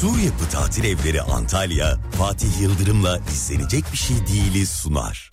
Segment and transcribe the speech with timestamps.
[0.00, 5.30] Sur Yapı Tatil Evleri Antalya, Fatih Yıldırım'la izlenecek bir şey değili sunar.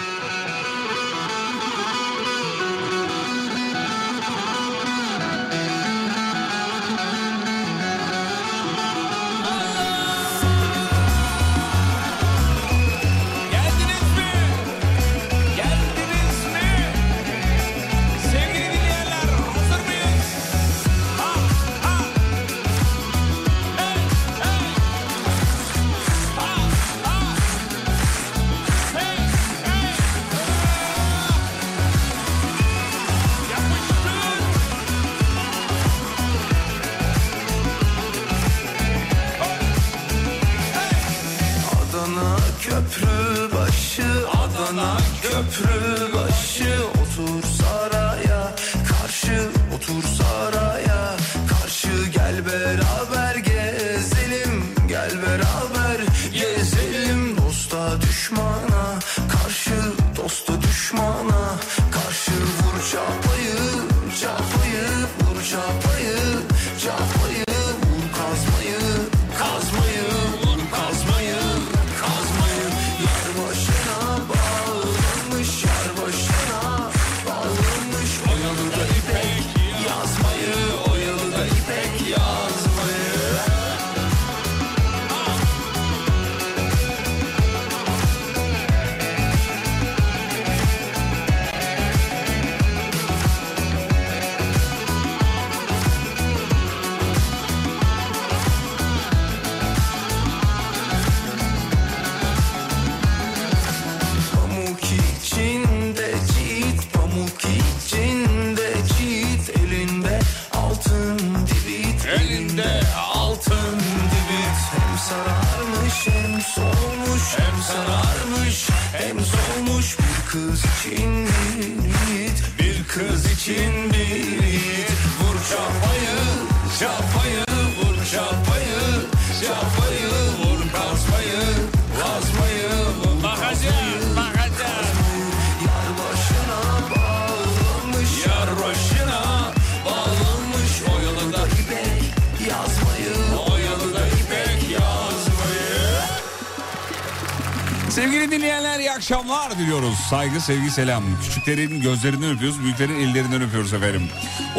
[147.96, 149.96] Sevgili dinleyenler iyi akşamlar diliyoruz.
[150.10, 151.04] Saygı, sevgi, selam.
[151.24, 154.02] Küçüklerin gözlerinden öpüyoruz, büyüklerin ellerinden öpüyoruz efendim.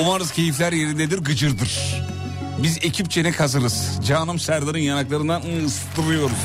[0.00, 2.02] Umarız keyifler yerindedir, gıcırdır.
[2.62, 4.00] Biz ekipçe ne hazırız.
[4.06, 6.38] Canım Serdar'ın yanaklarından ıstırıyoruz.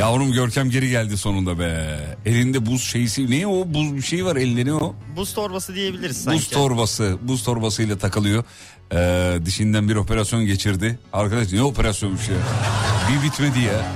[0.00, 1.98] Yavrum Görkem geri geldi sonunda be.
[2.26, 3.30] Elinde buz şeysi.
[3.30, 3.64] Ne o?
[3.74, 4.94] Buz bir şey var elinde ne o?
[5.16, 6.38] Buz torbası diyebiliriz sanki.
[6.40, 7.18] Buz torbası.
[7.22, 8.44] Buz torbasıyla takılıyor.
[8.92, 10.98] Ee, dişinden bir operasyon geçirdi.
[11.12, 12.34] Arkadaş ne operasyonmuş ya?
[13.08, 13.86] Bir bitmedi ya.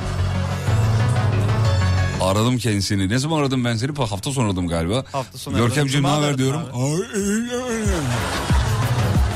[2.21, 3.09] Aradım kendisini.
[3.09, 3.97] Ne zaman aradım ben seni?
[3.97, 5.05] Hafta sonu aradım galiba.
[5.13, 6.63] Hafta sonu Görkemciğim ne haber diyorum.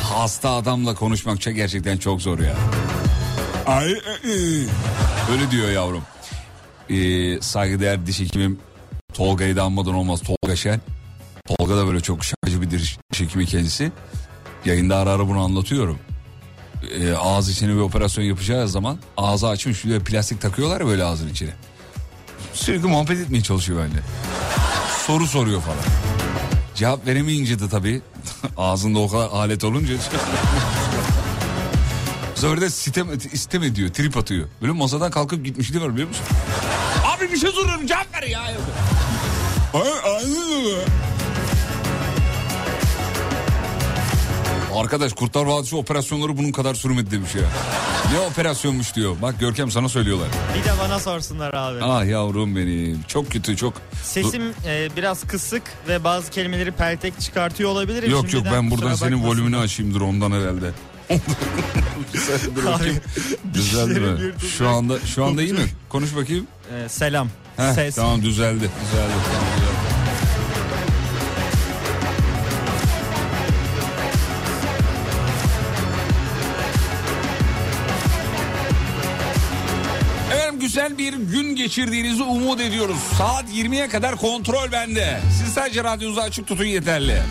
[0.03, 2.57] Hasta adamla konuşmak gerçekten çok zor ya.
[3.67, 3.95] Ay,
[5.33, 6.03] Öyle diyor yavrum.
[6.91, 8.59] Ee, saygıdeğer diş hekimim
[9.15, 10.21] Tolga'yı da anmadan olmaz.
[10.23, 10.81] Tolga Şen.
[11.47, 13.93] Tolga da böyle çok şakacı bir diş hekimi kendisi.
[14.65, 15.99] Yayında ara ara bunu anlatıyorum.
[16.99, 21.51] Ee, ağız içine bir operasyon yapacağı zaman ağzı açmış şöyle plastik takıyorlar böyle ağzın içine.
[22.53, 24.01] Sürekli muhabbet etmeye çalışıyor benimle.
[25.07, 25.79] Soru soruyor falan.
[26.75, 28.03] Cevap veremeyince de tabii
[28.57, 29.95] ağzında o kadar alet olunca
[32.37, 34.49] bu sefer de sitem, istem ediyor, trip atıyor.
[34.63, 36.25] Böyle masadan kalkıp gitmişliği var biliyor musun?
[37.17, 38.41] Abi bir şey soruyorum cevap ver ya.
[44.75, 47.43] Arkadaş Kurtlar Vadisi operasyonları bunun kadar sürmedi demiş ya.
[48.13, 49.17] Ne operasyonmuş diyor.
[49.23, 50.29] Bak Görkem sana söylüyorlar.
[50.59, 51.79] Bir de bana sorsunlar abi.
[51.83, 53.03] Ah yavrum benim.
[53.09, 53.75] Çok kötü çok.
[54.03, 58.11] Sesim e, biraz kısık ve bazı kelimeleri peltek çıkartıyor olabilirim.
[58.11, 60.71] Yok yok ben buradan senin volümünü açayımdır ondan herhalde.
[62.67, 62.97] Bakayım.
[63.55, 64.33] Düzeldi dişlerim mi?
[64.59, 65.67] Şu anda şu anda iyi mi?
[65.89, 66.47] Konuş bakayım.
[66.85, 67.29] E, selam.
[67.57, 67.95] Heh, Ses.
[67.95, 68.61] Tamam düzeldi.
[68.61, 68.71] Düzeldi.
[68.93, 69.77] Tamam, düzeldi.
[80.33, 82.97] Efendim güzel bir gün geçirdiğinizi umut ediyoruz.
[83.19, 85.21] Saat 20'ye kadar kontrol bende.
[85.39, 87.23] Siz sadece radyonuzu açık tutun yeterli.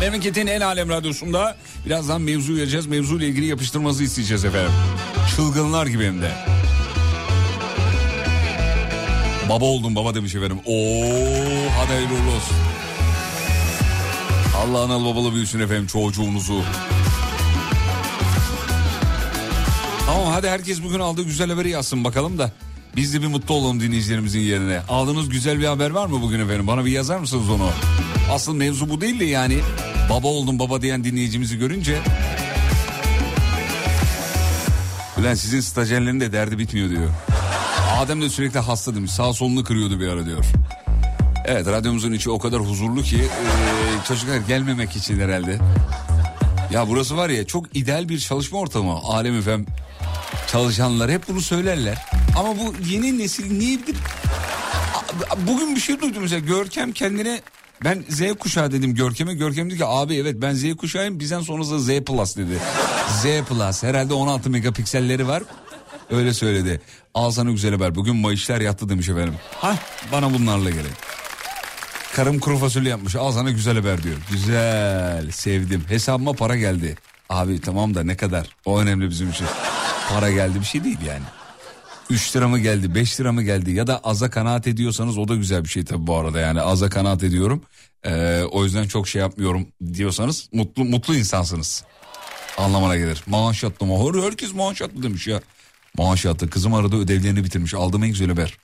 [0.00, 1.56] Memleketin en alem radyosunda
[1.86, 2.86] birazdan mevzu vereceğiz.
[2.86, 4.72] Mevzu ile ilgili yapıştırmanızı isteyeceğiz efendim.
[5.36, 6.30] Çılgınlar gibi hem de.
[9.48, 10.58] Baba oldum baba demiş efendim.
[10.66, 10.72] Oo
[11.78, 12.56] hadi hayırlı olsun.
[14.56, 16.62] Allah analı babalı büyüsün efendim çocuğunuzu.
[20.06, 22.52] Tamam hadi herkes bugün aldığı güzel haberi yazsın bakalım da.
[22.96, 24.80] Biz de bir mutlu olalım dinleyicilerimizin yerine.
[24.88, 26.66] Aldığınız güzel bir haber var mı bugün efendim?
[26.66, 27.70] Bana bir yazar mısınız onu?
[28.32, 29.58] Asıl mevzu bu değil de yani
[30.10, 31.98] baba oldum baba diyen dinleyicimizi görünce...
[35.18, 37.10] Ulan sizin stajyerlerin de derdi bitmiyor diyor.
[37.98, 39.10] Adem de sürekli hasta demiş.
[39.10, 40.44] Sağ solunu kırıyordu bir ara diyor.
[41.44, 43.28] Evet radyomuzun içi o kadar huzurlu ki
[44.08, 45.58] çocuklar gelmemek için herhalde.
[46.72, 48.92] Ya burası var ya çok ideal bir çalışma ortamı.
[48.92, 49.66] Alem efem
[50.52, 52.06] çalışanlar hep bunu söylerler.
[52.36, 53.78] Ama bu yeni nesil niye
[55.46, 57.40] Bugün bir şey duydum mesela Görkem kendine
[57.84, 59.34] ben Z kuşağı dedim Görkem'e.
[59.34, 62.58] Görkem dedi ki abi evet ben Z kuşağıyım bizden sonrası Z plus dedi.
[63.22, 65.42] Z plus herhalde 16 megapikselleri var.
[66.10, 66.80] Öyle söyledi.
[67.14, 67.94] Al sana güzel haber.
[67.94, 69.34] Bugün mayışlar yattı demiş efendim.
[69.60, 69.76] Hah
[70.12, 70.92] bana bunlarla gelin.
[72.16, 73.16] Karım kuru fasulye yapmış.
[73.16, 74.16] Al sana güzel haber diyor.
[74.30, 75.30] Güzel.
[75.30, 75.84] Sevdim.
[75.88, 76.96] Hesabıma para geldi.
[77.28, 78.56] Abi tamam da ne kadar?
[78.64, 79.46] O önemli bizim için.
[80.08, 81.24] Para geldi bir şey değil yani.
[82.10, 85.34] 3 lira mı geldi 5 lira mı geldi ya da aza kanaat ediyorsanız o da
[85.34, 87.62] güzel bir şey tabii bu arada yani aza kanaat ediyorum.
[88.04, 91.84] Ee, o yüzden çok şey yapmıyorum diyorsanız mutlu mutlu insansınız.
[92.58, 93.22] Anlamına gelir.
[93.26, 94.22] Maaş yattı mı?
[94.24, 95.40] Herkes maaş yattı demiş ya.
[95.96, 96.50] Maaş yattı.
[96.50, 97.74] Kızım arada ödevlerini bitirmiş.
[97.74, 98.58] Aldım en güzel haber.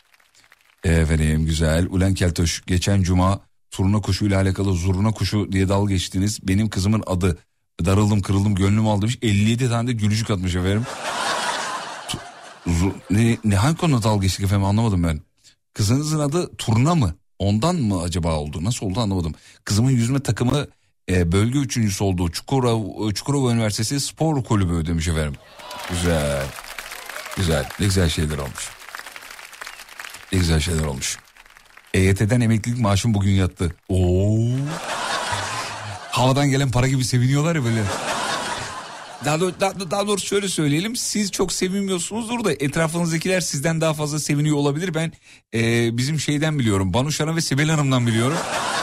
[0.85, 1.87] Efendim güzel.
[1.91, 6.39] Ulen Keltoş geçen cuma turna kuşu ile alakalı zurna kuşu diye dalga geçtiniz.
[6.43, 7.39] Benim kızımın adı
[7.85, 9.19] darıldım kırıldım gönlüm aldı demiş.
[9.23, 10.83] 57 tane de gülücük atmış efendim.
[13.11, 15.21] Ne, ne hangi konuda dalga geçtik efendim anlamadım ben.
[15.75, 17.15] Kızınızın adı Turna mı?
[17.39, 18.65] Ondan mı acaba oldu?
[18.65, 19.35] Nasıl oldu anlamadım.
[19.65, 20.67] Kızımın yüzme takımı
[21.11, 25.35] e, bölge üçüncüsü olduğu Çukurova, Çukurova Üniversitesi Spor Kulübü demiş efendim.
[25.91, 26.47] Güzel.
[27.37, 27.69] Güzel.
[27.81, 28.71] Ne güzel şeyler olmuş.
[30.33, 31.19] Ne güzel şeyler olmuş.
[31.95, 33.75] EYT'den emeklilik maaşım bugün yattı.
[33.89, 34.39] Oo.
[36.11, 37.83] Havadan gelen para gibi seviniyorlar ya böyle.
[39.25, 40.97] Daha, doğ- daha, daha doğrusu şöyle söyleyelim.
[40.97, 44.95] Siz çok sevinmiyorsunuzdur da etrafınızdakiler sizden daha fazla seviniyor olabilir.
[44.95, 45.13] Ben
[45.55, 46.95] e, bizim şeyden biliyorum.
[46.95, 48.37] Banuş Hanım ve Sibel Hanım'dan biliyorum.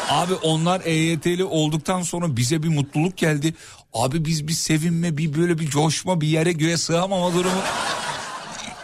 [0.09, 3.53] Abi onlar EYT'li olduktan sonra bize bir mutluluk geldi.
[3.93, 7.61] Abi biz bir sevinme, bir böyle bir coşma, bir yere göğe sığamama durumu.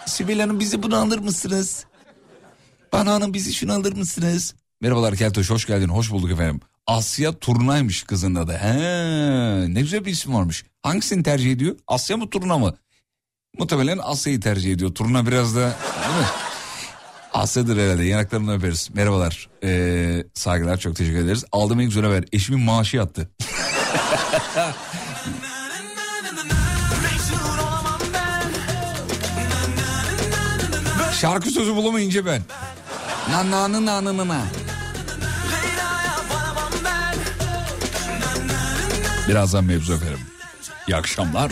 [0.05, 1.85] Sibel Hanım bizi bunu alır mısınız?
[2.93, 4.55] Bana hanım bizi şunu alır mısınız?
[4.81, 6.61] Merhabalar Keltoş hoş geldin hoş bulduk efendim.
[6.87, 8.53] Asya Turnaymış kızın adı.
[8.53, 10.65] He, ne güzel bir isim varmış.
[10.83, 11.75] Hangisini tercih ediyor?
[11.87, 12.73] Asya mı Turna mı?
[13.57, 14.95] Muhtemelen Asya'yı tercih ediyor.
[14.95, 16.25] Turna biraz da değil mi?
[17.33, 18.89] Asya'dır herhalde yanaklarını öperiz.
[18.93, 21.45] Merhabalar ee, saygılar çok teşekkür ederiz.
[21.51, 23.29] Aldım en güzel haber eşimin maaşı yattı.
[31.21, 32.41] Şarkı sözü bulamayınca ben.
[33.31, 34.41] Na na na na na na na.
[39.27, 40.19] Birazdan mevzu efendim.
[40.87, 41.51] İyi akşamlar.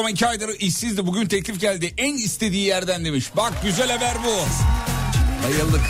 [0.00, 1.94] Kocaman iki aydır işsizdi bugün teklif geldi.
[1.98, 3.30] En istediği yerden demiş.
[3.36, 4.34] Bak güzel haber bu.
[5.46, 5.80] Bayıldık.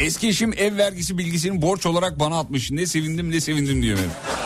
[0.00, 2.70] Eski eşim ev vergisi bilgisini borç olarak bana atmış.
[2.70, 4.37] Ne sevindim ne sevindim diyor benim.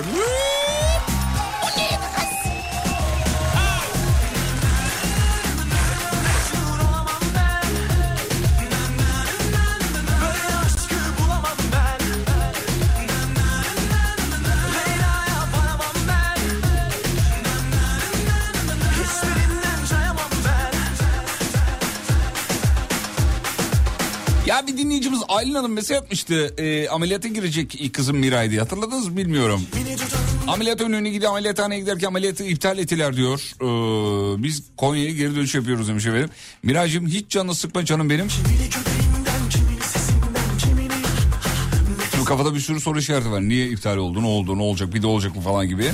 [0.00, 0.21] Mayor.
[25.62, 26.54] Hanım mesaj atmıştı.
[26.58, 28.56] Ee, ameliyata girecek kızım Miray.
[28.56, 29.62] Hatırladınız mı bilmiyorum.
[30.48, 33.40] Ameliyat önüne gidiyor ameliyathaneye giderken ameliyatı iptal ettiler diyor.
[33.60, 36.30] Ee, biz Konya'ya geri dönüş yapıyoruz demiş efendim.
[36.62, 38.28] Miraycığım hiç canını sıkma canım benim.
[42.10, 43.40] Şimdi kafada bir sürü soru işareti var.
[43.40, 45.92] Niye iptal oldu ne oldu ne olacak bir de olacak mı falan gibi.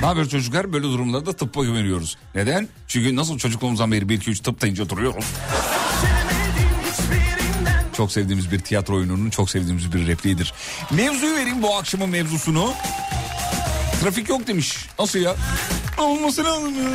[0.00, 0.72] Ne haber çocuklar?
[0.72, 2.16] Böyle durumlarda tıbba güveniyoruz.
[2.34, 2.68] Neden?
[2.88, 5.14] Çünkü nasıl çocukluğumuzdan beri 1-2-3 tıp deyince hiçbirinden
[7.96, 10.52] Çok sevdiğimiz bir tiyatro oyununun çok sevdiğimiz bir repliğidir.
[10.90, 12.72] Mevzuyu vereyim bu akşamın mevzusunu.
[14.02, 14.76] Trafik yok demiş.
[14.98, 15.34] Nasıl ya?
[15.98, 16.90] Olması lazım ya.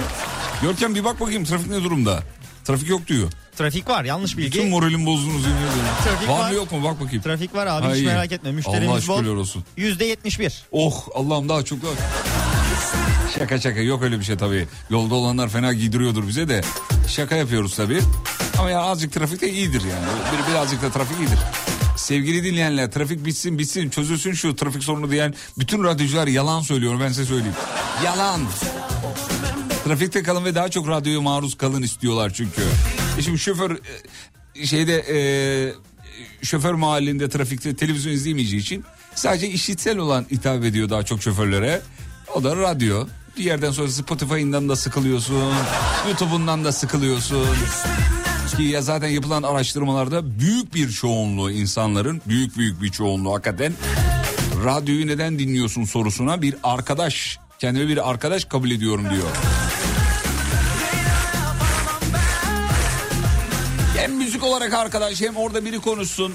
[0.61, 2.23] Görkem bir bak bakayım trafik ne durumda?
[2.63, 3.31] Trafik yok diyor.
[3.57, 4.59] Trafik var yanlış bilgi.
[4.59, 5.71] Bütün moralim bozdunuz yemin ederim.
[6.03, 6.49] Trafik var var.
[6.49, 7.23] mı yok mu bak bakayım.
[7.23, 8.49] Trafik var abi Ha, hiç merak etme.
[8.49, 9.17] Allah Müşterimiz bol.
[9.17, 9.63] şükürler olsun.
[9.77, 10.63] Yüzde yetmiş bir.
[10.71, 11.91] Oh Allah'ım daha çok var.
[13.37, 14.67] Şaka şaka yok öyle bir şey tabii.
[14.89, 16.61] Yolda olanlar fena giydiriyordur bize de.
[17.07, 17.99] Şaka yapıyoruz tabii.
[18.59, 20.05] Ama ya azıcık trafik de iyidir yani.
[20.33, 21.39] Bir, birazcık da trafik iyidir.
[21.97, 27.07] Sevgili dinleyenler trafik bitsin bitsin çözülsün şu trafik sorunu diyen bütün radyocular yalan söylüyor ben
[27.07, 27.55] size söyleyeyim.
[28.05, 28.41] Yalan.
[29.83, 32.61] Trafikte kalın ve daha çok radyoya maruz kalın istiyorlar çünkü.
[33.17, 33.77] E şimdi şoför
[34.55, 35.17] e, şeyde e,
[36.45, 38.83] şoför mahallinde trafikte televizyon izleyemeyeceği için
[39.15, 41.81] sadece işitsel olan hitap ediyor daha çok şoförlere.
[42.35, 43.05] O da radyo.
[43.37, 45.53] Bir yerden sonra Spotify'ından da sıkılıyorsun.
[46.07, 47.47] YouTube'undan da sıkılıyorsun.
[48.57, 53.73] Ki ya zaten yapılan araştırmalarda büyük bir çoğunluğu insanların büyük büyük bir çoğunluğu hakikaten
[54.65, 59.27] radyoyu neden dinliyorsun sorusuna bir arkadaş kendime bir arkadaş kabul ediyorum diyor.
[63.97, 66.33] Hem müzik olarak arkadaş hem orada biri konuşsun.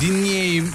[0.00, 0.72] Dinleyeyim.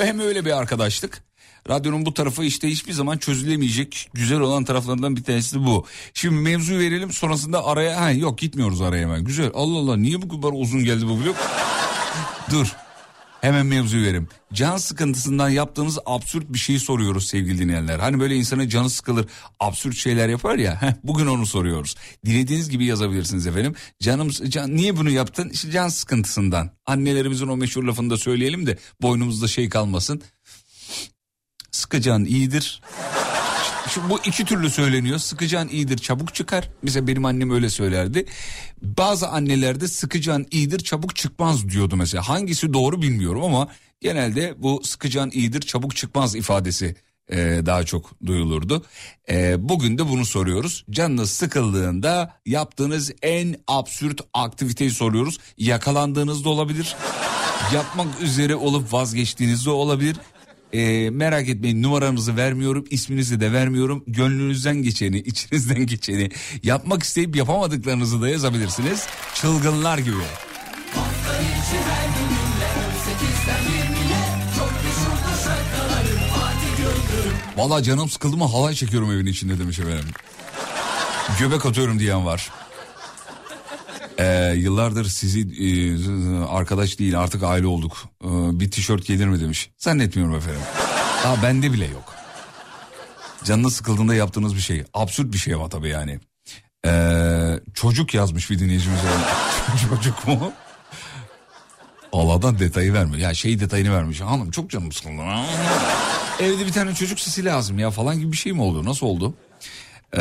[0.00, 1.27] Hem- öyle bir arkadaşlık.
[1.70, 5.86] Radyonun bu tarafı işte hiçbir zaman çözülemeyecek güzel olan taraflarından bir tanesi de bu.
[6.14, 9.24] Şimdi mevzuyu verelim sonrasında araya ha yok gitmiyoruz araya hemen.
[9.24, 11.36] Güzel Allah Allah niye bu kadar uzun geldi bu blok?
[12.50, 12.76] Dur.
[13.40, 14.28] Hemen mevzuyu verim.
[14.52, 17.98] Can sıkıntısından yaptığınız absürt bir şeyi soruyoruz sevgili dinleyenler.
[17.98, 19.26] Hani böyle insanın canı sıkılır
[19.60, 20.82] absürt şeyler yapar ya.
[20.82, 21.94] heh, bugün onu soruyoruz.
[22.26, 23.74] Dilediğiniz gibi yazabilirsiniz efendim.
[24.00, 25.50] Canım can, niye bunu yaptın?
[25.52, 26.70] İşte can sıkıntısından.
[26.86, 30.22] Annelerimizin o meşhur lafını da söyleyelim de boynumuzda şey kalmasın.
[31.72, 32.82] Sıkıcan iyidir.
[33.88, 35.18] Şu, bu iki türlü söyleniyor.
[35.18, 36.70] Sıkıcan iyidir çabuk çıkar.
[36.82, 38.26] Mesela benim annem öyle söylerdi.
[38.82, 42.28] Bazı annelerde sıkıcan iyidir çabuk çıkmaz diyordu mesela.
[42.28, 43.68] Hangisi doğru bilmiyorum ama
[44.00, 46.96] genelde bu sıkıcan iyidir çabuk çıkmaz ifadesi
[47.30, 48.84] e, daha çok duyulurdu.
[49.30, 50.84] E, bugün de bunu soruyoruz.
[50.90, 55.38] Canınız sıkıldığında yaptığınız en absürt aktiviteyi soruyoruz.
[55.58, 56.96] Yakalandığınız da olabilir.
[57.74, 60.16] Yapmak üzere olup vazgeçtiğiniz de olabilir.
[60.72, 66.30] E, merak etmeyin numaranızı vermiyorum isminizi de vermiyorum gönlünüzden geçeni içinizden geçeni
[66.62, 70.16] yapmak isteyip yapamadıklarınızı da yazabilirsiniz çılgınlar gibi.
[77.56, 80.08] Valla canım sıkıldı mı halay çekiyorum evin içinde demiş efendim.
[81.38, 82.50] Göbek atıyorum diyen var.
[84.18, 87.96] Ee, yıllardır sizi e, arkadaş değil artık aile olduk.
[88.24, 88.26] Ee,
[88.60, 89.70] bir tişört gelir mi demiş.
[89.78, 90.60] Zannetmiyorum efendim.
[91.24, 92.14] Daha bende bile yok.
[93.44, 94.84] Canınız sıkıldığında yaptığınız bir şey.
[94.94, 96.20] Absürt bir şey ama tabii yani.
[96.86, 99.00] Ee, çocuk yazmış bir dinleyicimiz.
[99.90, 100.52] çocuk mu?
[102.12, 103.18] Allah'tan detayı vermiyor.
[103.18, 104.20] Ya şey detayını vermiş.
[104.20, 105.22] Hanım çok canım sıkıldı.
[106.40, 108.84] Evde bir tane çocuk sesi lazım ya falan gibi bir şey mi oldu?
[108.84, 109.34] Nasıl oldu?
[110.16, 110.20] Ee,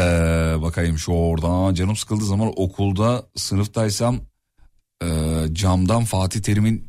[0.62, 4.20] bakayım şu oradan canım sıkıldığı zaman okulda sınıftaysam
[5.04, 5.08] e,
[5.52, 6.88] camdan Fatih Terim'in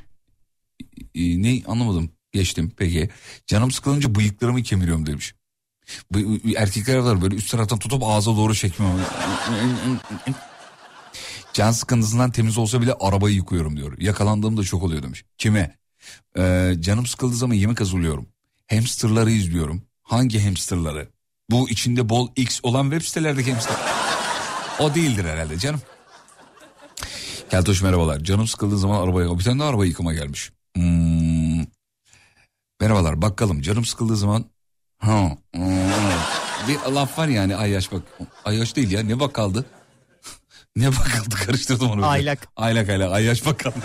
[1.14, 3.11] e, ne anlamadım geçtim peki
[3.47, 5.35] canım sıkılınca bıyıklarımı kemiriyorum demiş.
[6.57, 8.93] Erkekler var böyle üst taraftan tutup ağza doğru çekmiyor.
[11.52, 13.99] Can sıkıntısından temiz olsa bile arabayı yıkıyorum diyor.
[13.99, 15.25] Yakalandığım da çok oluyor demiş.
[15.38, 15.78] Kime?
[16.38, 18.28] Ee, canım sıkıldığı zaman yemek hazırlıyorum.
[18.71, 19.83] Hamsterları izliyorum.
[20.02, 21.09] Hangi hamsterları?
[21.50, 23.76] Bu içinde bol X olan web sitelerdeki hamster.
[24.78, 25.83] o değildir herhalde canım.
[27.50, 28.19] Keltoş merhabalar.
[28.21, 29.38] Canım sıkıldığı zaman arabaya...
[29.38, 30.52] Bir tane de araba yıkama gelmiş.
[30.76, 31.64] Hmm.
[32.81, 33.61] Merhabalar bakalım.
[33.62, 34.45] Canım sıkıldığı zaman...
[34.99, 35.37] Ha.
[35.55, 35.64] hmm.
[36.69, 38.02] Bir laf var yani Ayyaş bak.
[38.45, 39.67] Ayyaş değil ya ne bakaldı?
[40.76, 42.07] ne bakaldı karıştırdım onu.
[42.07, 42.49] Aylak.
[42.57, 43.12] Aylak aylak.
[43.12, 43.73] Ayyaş bakkal.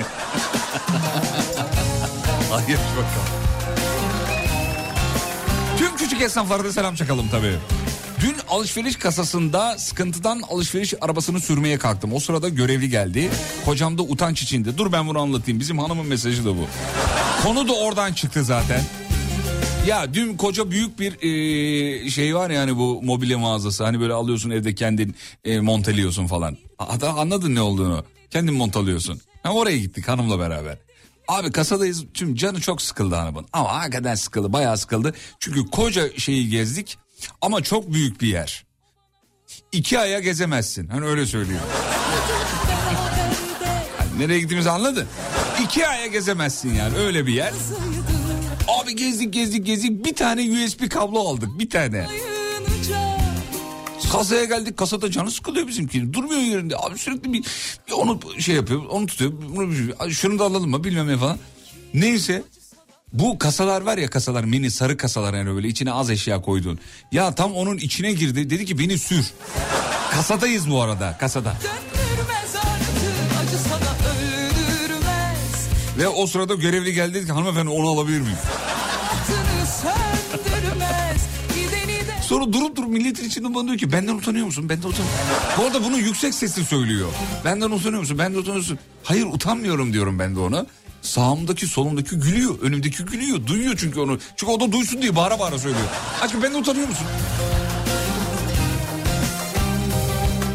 [2.51, 3.43] Ayyaş bakkal.
[6.13, 7.55] Küçük esnaflara selam çakalım tabii.
[8.22, 12.13] Dün alışveriş kasasında sıkıntıdan alışveriş arabasını sürmeye kalktım.
[12.13, 13.29] O sırada görevli geldi.
[13.65, 14.77] Kocam da utanç içinde.
[14.77, 15.60] Dur ben bunu anlatayım.
[15.60, 16.67] Bizim hanımın mesajı da bu.
[17.43, 18.82] Konu da oradan çıktı zaten.
[19.88, 23.84] Ya dün koca büyük bir e, şey var yani bu mobilya mağazası.
[23.84, 25.15] Hani böyle alıyorsun evde kendin
[25.46, 26.58] e, monteliyorsun falan.
[26.77, 28.05] Hatta anladın ne olduğunu.
[28.29, 29.22] Kendin montalıyorsun.
[29.43, 30.77] Ha, oraya gittik hanımla beraber.
[31.27, 32.03] Abi kasadayız.
[32.13, 33.46] Tüm canı çok sıkıldı hanımın.
[33.53, 34.53] Ama hakikaten sıkıldı.
[34.53, 35.13] Bayağı sıkıldı.
[35.39, 36.98] Çünkü koca şeyi gezdik.
[37.42, 38.65] Ama çok büyük bir yer.
[39.72, 40.88] İki aya gezemezsin.
[40.88, 41.60] Hani öyle söylüyor.
[44.00, 45.08] Hani nereye gittiğimizi anladın?
[45.63, 47.53] İki aya gezemezsin yani öyle bir yer.
[48.68, 52.08] Abi gezdik gezdik gezdik bir tane USB kablo aldık bir tane.
[54.12, 56.14] Kasaya geldik kasada canı sıkılıyor bizimkinin.
[56.14, 56.78] Durmuyor yerinde.
[56.78, 57.44] Abi sürekli bir,
[57.88, 59.32] bir onu şey yapıyor onu tutuyor.
[59.56, 61.38] Bunu, "Ay şunu da alalım mı bilmem ne falan.
[61.94, 62.44] Neyse
[63.14, 66.80] bu kasalar var ya kasalar mini sarı kasalar yani böyle içine az eşya koydun.
[67.12, 69.26] Ya tam onun içine girdi dedi ki beni sür.
[70.12, 71.50] Kasadayız bu arada kasada.
[71.50, 71.72] artık.
[75.98, 78.38] Ve o sırada görevli geldi dedi ki hanımefendi onu alabilir miyim?
[82.34, 84.70] Sonra durup durup milletin içinde bana diyor ki benden utanıyor musun?
[84.70, 85.20] Benden utanıyorum.
[85.58, 87.10] Bu arada bunu yüksek sesle söylüyor.
[87.46, 88.18] Benden utanıyor musun?
[88.18, 88.80] Benden utanıyor musun?
[89.04, 90.66] Hayır utanmıyorum diyorum ben de ona.
[91.02, 92.60] Sağımdaki solumdaki gülüyor.
[92.62, 93.48] Önümdeki gülüyor.
[93.48, 94.20] Duyuyor çünkü onu.
[94.36, 95.86] Çünkü o da duysun diye bağıra bağıra söylüyor.
[96.22, 97.08] Aşkım benden utanıyor musun?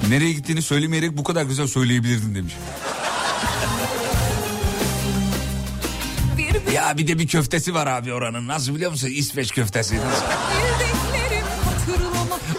[0.08, 2.54] Nereye gittiğini söylemeyerek bu kadar güzel söyleyebilirdin demiş.
[6.74, 8.48] Ya bir de bir köftesi var abi oranın.
[8.48, 9.08] Nasıl biliyor musun?
[9.08, 9.96] İsveç köftesi.
[9.96, 10.24] Nasıl?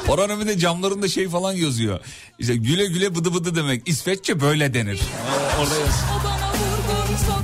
[0.10, 0.30] Bildiklerim hatırlamak.
[0.30, 2.00] Oranın bir de camlarında şey falan yazıyor.
[2.39, 3.88] İşte güle güle bıdı bıdı demek.
[3.88, 5.00] İsveççe böyle denir.
[5.60, 5.74] Orada.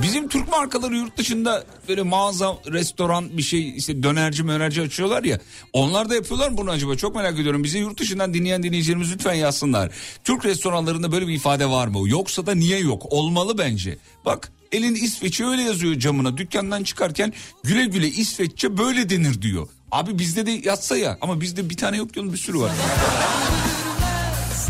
[0.02, 5.40] Bizim Türk markaları yurt dışında böyle mağaza, restoran bir şey işte dönerci mönerci açıyorlar ya.
[5.72, 6.96] Onlar da yapıyorlar mı bunu acaba?
[6.96, 7.64] Çok merak ediyorum.
[7.64, 9.90] Bizi yurt dışından dinleyen dinleyicilerimiz lütfen yazsınlar.
[10.24, 12.08] Türk restoranlarında böyle bir ifade var mı?
[12.08, 13.02] Yoksa da niye yok?
[13.10, 13.98] Olmalı bence.
[14.24, 16.36] Bak elin İsveç'i öyle yazıyor camına.
[16.36, 17.32] Dükkandan çıkarken
[17.64, 19.68] güle güle İsveççe böyle denir diyor.
[19.92, 22.70] Abi bizde de yazsa ya ama bizde bir tane yok diyorum bir sürü var.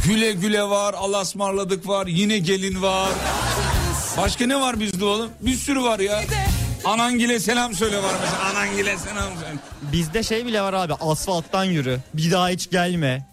[0.04, 3.08] Güle güle var, Allah'a ısmarladık var, yine gelin var.
[4.18, 5.30] Başka ne var bizde oğlum?
[5.40, 6.22] Bir sürü var ya.
[6.84, 8.42] Anangile selam söyle var mesela.
[8.50, 9.58] Anangile selam söyle.
[9.92, 12.00] Bizde şey bile var abi asfalttan yürü.
[12.14, 13.26] Bir daha hiç gelme.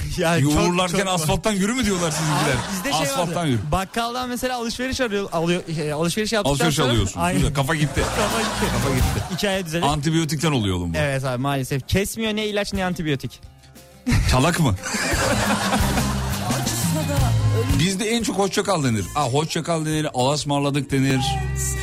[0.18, 1.14] yani çok- Yoğurlarken çok var.
[1.14, 2.56] asfalttan yürü mü diyorlar sizinkiler?
[2.76, 3.48] Bizde şey asfalttan vardı.
[3.48, 3.60] yürü.
[3.72, 6.90] Bakkaldan mesela alışveriş arıyor, alıyor, şey, alışveriş yaptıktan Alışveriş sonra.
[6.90, 7.20] alıyorsun.
[7.20, 7.52] Aynen.
[7.54, 8.00] Kafa gitti.
[8.16, 8.72] Kafa gitti.
[8.72, 9.34] Kafa gitti.
[9.36, 9.82] Hikaye düzelir.
[9.84, 10.98] Antibiyotikten oluyor oğlum bu.
[10.98, 11.88] evet abi maalesef.
[11.88, 13.40] Kesmiyor ne ilaç ne antibiyotik.
[14.30, 14.74] Çalak mı?
[17.78, 19.04] Bizde en çok hoşça kal denir.
[19.16, 21.20] Aa, hoşça kal denir, Allah'a ısmarladık denir.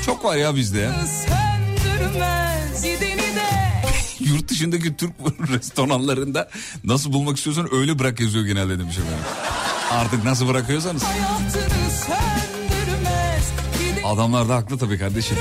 [0.05, 0.89] Çok var ya bizde.
[1.27, 2.83] söndürmez.
[4.19, 5.11] Yurt dışındaki Türk
[5.51, 6.49] restoranlarında
[6.83, 9.25] nasıl bulmak istiyorsan öyle bırak yazıyor genelde demiş efendim.
[9.91, 11.03] Artık nasıl bırakıyorsanız.
[14.05, 15.37] Adamlar da haklı tabii kardeşim.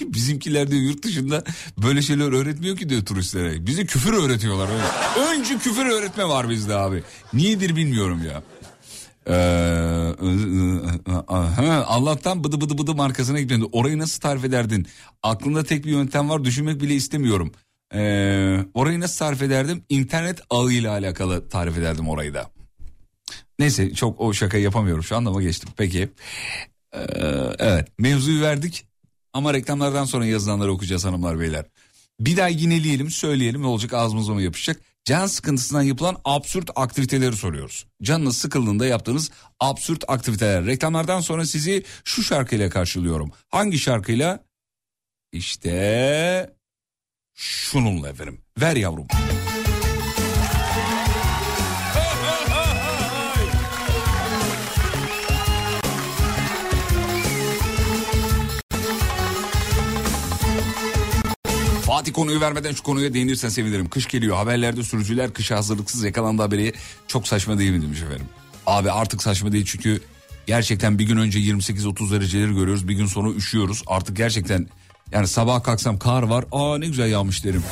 [0.00, 1.44] Bizimkiler diyor yurt dışında
[1.78, 3.66] böyle şeyler öğretmiyor ki diyor turistlere.
[3.66, 5.30] Bize küfür öğretiyorlar öyle.
[5.30, 7.02] Önce küfür öğretme var bizde abi.
[7.32, 8.42] Niyedir bilmiyorum ya.
[9.28, 9.32] Ee,
[11.86, 13.64] Allah'tan bıdı bıdı bıdı markasına gitmedi.
[13.72, 14.86] Orayı nasıl tarif ederdin?
[15.22, 17.52] Aklımda tek bir yöntem var düşünmek bile istemiyorum.
[17.94, 19.82] Ee, orayı nasıl tarif ederdim?
[19.88, 22.50] İnternet ağıyla alakalı tarif ederdim orayı da.
[23.58, 25.70] Neyse çok o şakayı yapamıyorum şu anda ama geçtim.
[25.76, 26.08] Peki.
[26.94, 27.00] Ee,
[27.58, 28.86] evet mevzuyu verdik
[29.32, 31.64] ama reklamlardan sonra yazılanları okuyacağız hanımlar beyler.
[32.20, 34.80] Bir daha yineleyelim söyleyelim olacak ağzımıza mı yapışacak?
[35.06, 37.86] Can sıkıntısından yapılan absürt aktiviteleri soruyoruz.
[38.02, 40.66] Canınız sıkıldığında yaptığınız absürt aktiviteler.
[40.66, 43.30] Reklamlardan sonra sizi şu şarkıyla karşılıyorum.
[43.48, 44.44] Hangi şarkıyla?
[45.32, 46.50] İşte
[47.34, 48.40] şununla efendim.
[48.60, 49.06] Ver yavrum.
[61.86, 63.88] Fatih konuyu vermeden şu konuya değinirsen sevinirim.
[63.88, 66.72] Kış geliyor haberlerde sürücüler kışa hazırlıksız yakalandı haberi
[67.06, 68.26] çok saçma değil mi demiş efendim.
[68.66, 70.00] Abi artık saçma değil çünkü
[70.46, 73.82] gerçekten bir gün önce 28-30 dereceleri görüyoruz bir gün sonra üşüyoruz.
[73.86, 74.68] Artık gerçekten
[75.12, 77.62] yani sabah kalksam kar var aa ne güzel yağmış derim.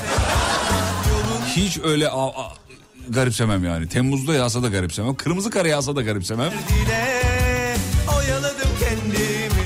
[1.57, 2.53] Hiç öyle aa, aa,
[3.09, 3.88] garipsemem yani.
[3.88, 5.14] Temmuz'da yağsa da garipsemem.
[5.14, 6.53] Kırmızı kar yağsa da garipsemem.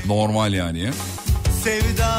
[0.07, 0.91] Normal yani.
[1.63, 2.18] Sevda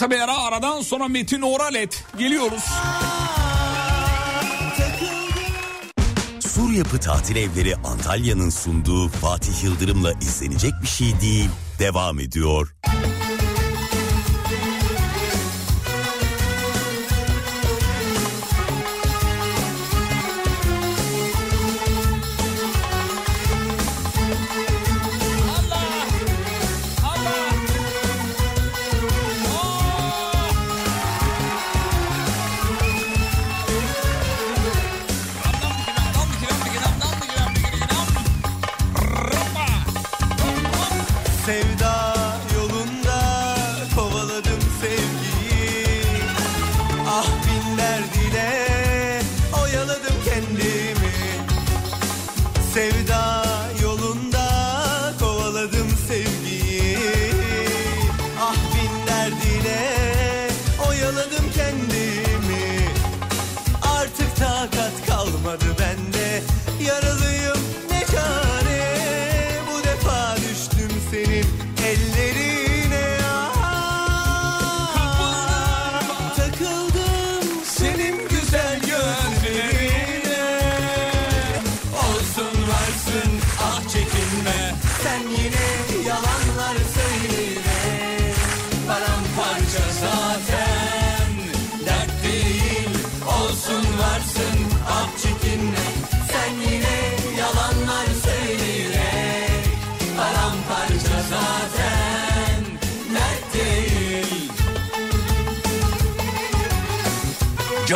[0.00, 2.64] Kısa bir ara aradan sonra Metin Oralet geliyoruz.
[6.40, 11.48] Sur Yapı Tatil Evleri Antalya'nın sunduğu Fatih Yıldırım'la izlenecek bir şey değil.
[11.78, 12.74] Devam ediyor.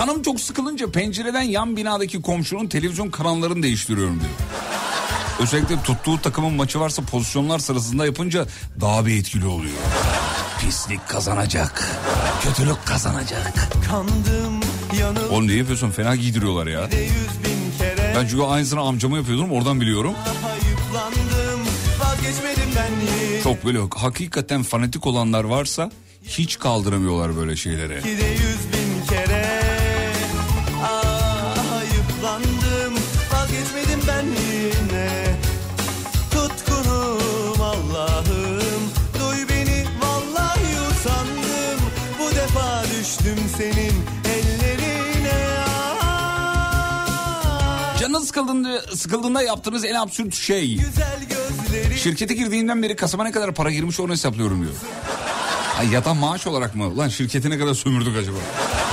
[0.07, 4.33] Canım çok sıkılınca pencereden yan binadaki komşunun televizyon kanallarını değiştiriyorum diyor.
[5.41, 8.47] Özellikle tuttuğu takımın maçı varsa pozisyonlar sırasında yapınca
[8.81, 9.77] daha bir etkili oluyor.
[10.61, 11.89] Pislik kazanacak.
[12.43, 13.69] Kötülük kazanacak.
[13.89, 14.61] Kandım
[15.01, 15.91] yanıldı Oğlum ne yapıyorsun?
[15.91, 16.89] Fena giydiriyorlar ya.
[18.17, 20.15] Ben çünkü aynısını amcama yapıyordum oradan biliyorum.
[23.43, 25.91] Çok böyle hakikaten fanatik olanlar varsa
[26.25, 28.01] hiç kaldıramıyorlar böyle şeyleri.
[48.35, 50.79] Sıkıldığında, sıkıldığında yaptığınız en absürt şey.
[52.03, 54.75] Şirkete girdiğinden beri kasama ne kadar para girmiş onu hesaplıyorum diyor.
[55.79, 56.99] Ay ya da maaş olarak mı?
[56.99, 58.37] Lan şirketi ne kadar sömürdük acaba?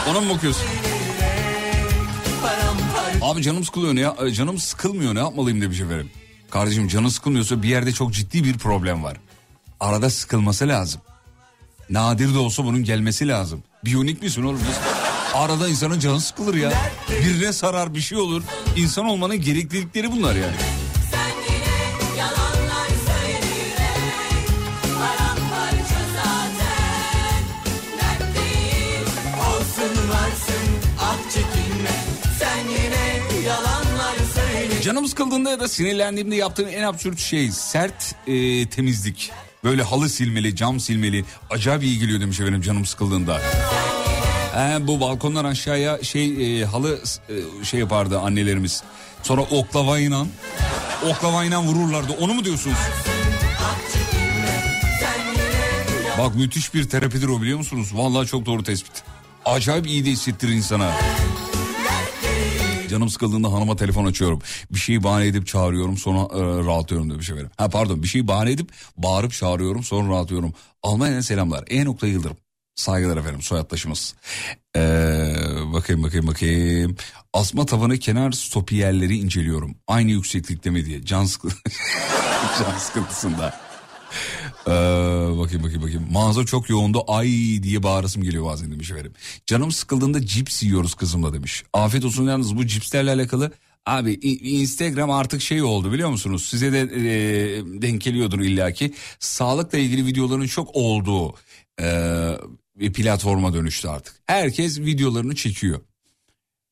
[0.09, 0.63] Ona mı bakıyorsun?
[3.21, 4.15] Abi canım sıkılıyor ne ya?
[4.33, 6.11] Canım sıkılmıyor ne yapmalıyım demiş efendim.
[6.49, 9.17] Kardeşim canın sıkılmıyorsa bir yerde çok ciddi bir problem var.
[9.79, 11.01] Arada sıkılması lazım.
[11.89, 13.63] Nadir de olsa bunun gelmesi lazım.
[13.85, 14.59] Biyonik misin oğlum?
[14.69, 14.90] Biz-
[15.33, 16.73] Arada insanın canı sıkılır ya.
[17.09, 18.43] Birine sarar bir şey olur.
[18.75, 20.55] İnsan olmanın gereklilikleri bunlar yani.
[30.99, 31.21] Ah
[34.83, 39.31] Canım sıkıldığında ya da sinirlendiğimde yaptığım en absürt şey sert e, temizlik.
[39.63, 41.25] Böyle halı silmeli, cam silmeli.
[41.49, 43.41] Acayip iyi geliyor demiş efendim canım sıkıldığında.
[44.53, 48.83] He, bu balkondan aşağıya şey e, halı e, şey yapardı annelerimiz.
[49.23, 50.25] Sonra oklavayla
[51.09, 52.13] oklavayla vururlardı.
[52.19, 52.77] Onu mu diyorsunuz?
[56.17, 57.89] Bak müthiş bir terapidir o biliyor musunuz?
[57.93, 59.03] Vallahi çok doğru tespit.
[59.45, 60.91] Acayip iyi de hissettirir insana.
[62.89, 64.41] Canım sıkıldığında hanıma telefon açıyorum.
[64.71, 67.51] Bir şeyi bahane edip çağırıyorum sonra e, rahatlıyorum demiş efendim.
[67.57, 70.53] Ha pardon bir şeyi bahane edip bağırıp çağırıyorum sonra rahatlıyorum.
[70.83, 71.63] Almanya'dan selamlar.
[71.69, 72.37] E nokta Yıldırım.
[72.81, 74.15] Saygılar efendim soyadtaşımız.
[74.75, 75.33] Ee,
[75.73, 76.95] bakayım bakayım bakayım.
[77.33, 79.75] Asma tavanı kenar stopi yerleri inceliyorum.
[79.87, 81.05] Aynı yükseklikte mi diye.
[81.05, 81.47] Can, sıkı...
[82.59, 83.59] Can sıkıntısında.
[84.67, 84.71] Ee,
[85.39, 86.07] bakayım bakayım bakayım.
[86.11, 87.27] Mağaza çok yoğundu ay
[87.63, 89.13] diye bağırasım geliyor bazen demiş efendim.
[89.45, 91.63] Canım sıkıldığında cips yiyoruz kızımla demiş.
[91.73, 93.51] Afiyet olsun yalnız bu cipslerle alakalı.
[93.85, 96.43] Abi Instagram artık şey oldu biliyor musunuz?
[96.49, 97.01] Size de e,
[97.81, 98.93] denk geliyordur illaki.
[99.19, 101.35] Sağlıkla ilgili videoların çok olduğu
[101.81, 101.87] e,
[102.75, 104.15] bir platforma dönüştü artık.
[104.25, 105.81] Herkes videolarını çekiyor.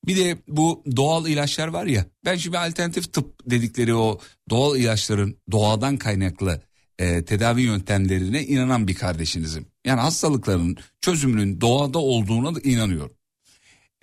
[0.06, 2.06] Bir de bu doğal ilaçlar var ya.
[2.24, 6.62] Ben şimdi alternatif tıp dedikleri o doğal ilaçların doğadan kaynaklı
[6.98, 9.66] e, tedavi yöntemlerine inanan bir kardeşinizim.
[9.84, 13.16] Yani hastalıkların çözümünün doğada olduğuna da inanıyorum.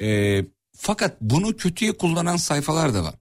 [0.02, 0.42] E,
[0.78, 3.16] fakat bunu kötüye kullanan sayfalar da var.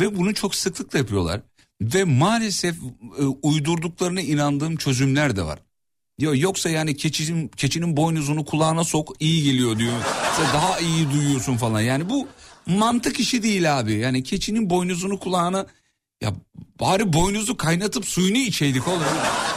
[0.00, 1.40] Ve bunu çok sıklıkla yapıyorlar.
[1.80, 2.76] Ve maalesef
[3.18, 5.58] e, uydurduklarına inandığım çözümler de var.
[6.20, 9.92] Diyor yoksa yani keçinin, keçinin boynuzunu kulağına sok iyi geliyor diyor.
[10.54, 11.80] Daha iyi duyuyorsun falan.
[11.80, 12.28] Yani bu
[12.66, 13.92] mantık işi değil abi.
[13.92, 15.66] Yani keçinin boynuzunu kulağına
[16.22, 16.32] ya
[16.80, 19.02] bari boynuzu kaynatıp suyunu içeydik oğlum.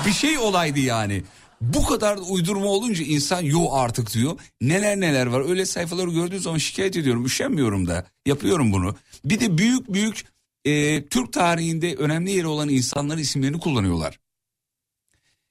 [0.06, 1.24] Bir şey olaydı yani.
[1.62, 4.40] Bu kadar uydurma olunca insan yo artık diyor.
[4.62, 5.50] Neler neler var.
[5.50, 7.26] Öyle sayfaları gördüğüm zaman şikayet ediyorum.
[7.26, 8.06] Üşenmiyorum da.
[8.26, 8.96] Yapıyorum bunu.
[9.26, 10.26] Bir de büyük büyük
[10.66, 14.20] e, Türk tarihinde önemli yeri olan insanların isimlerini kullanıyorlar.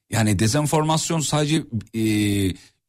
[0.09, 1.63] Yani dezenformasyon sadece
[1.93, 2.03] e,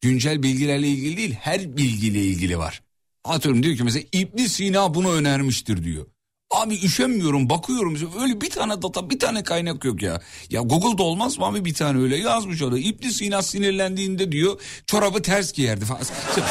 [0.01, 2.81] güncel bilgilerle ilgili değil her bilgiyle ilgili var.
[3.23, 6.05] Atıyorum diyor ki mesela İbn Sina bunu önermiştir diyor.
[6.51, 10.21] Abi üşenmiyorum bakıyorum öyle bir tane data bir tane kaynak yok ya.
[10.49, 12.79] Ya Google'da olmaz mı abi bir tane öyle yazmış orada.
[12.79, 16.01] İbn Sina sinirlendiğinde diyor çorabı ters giyerdi falan.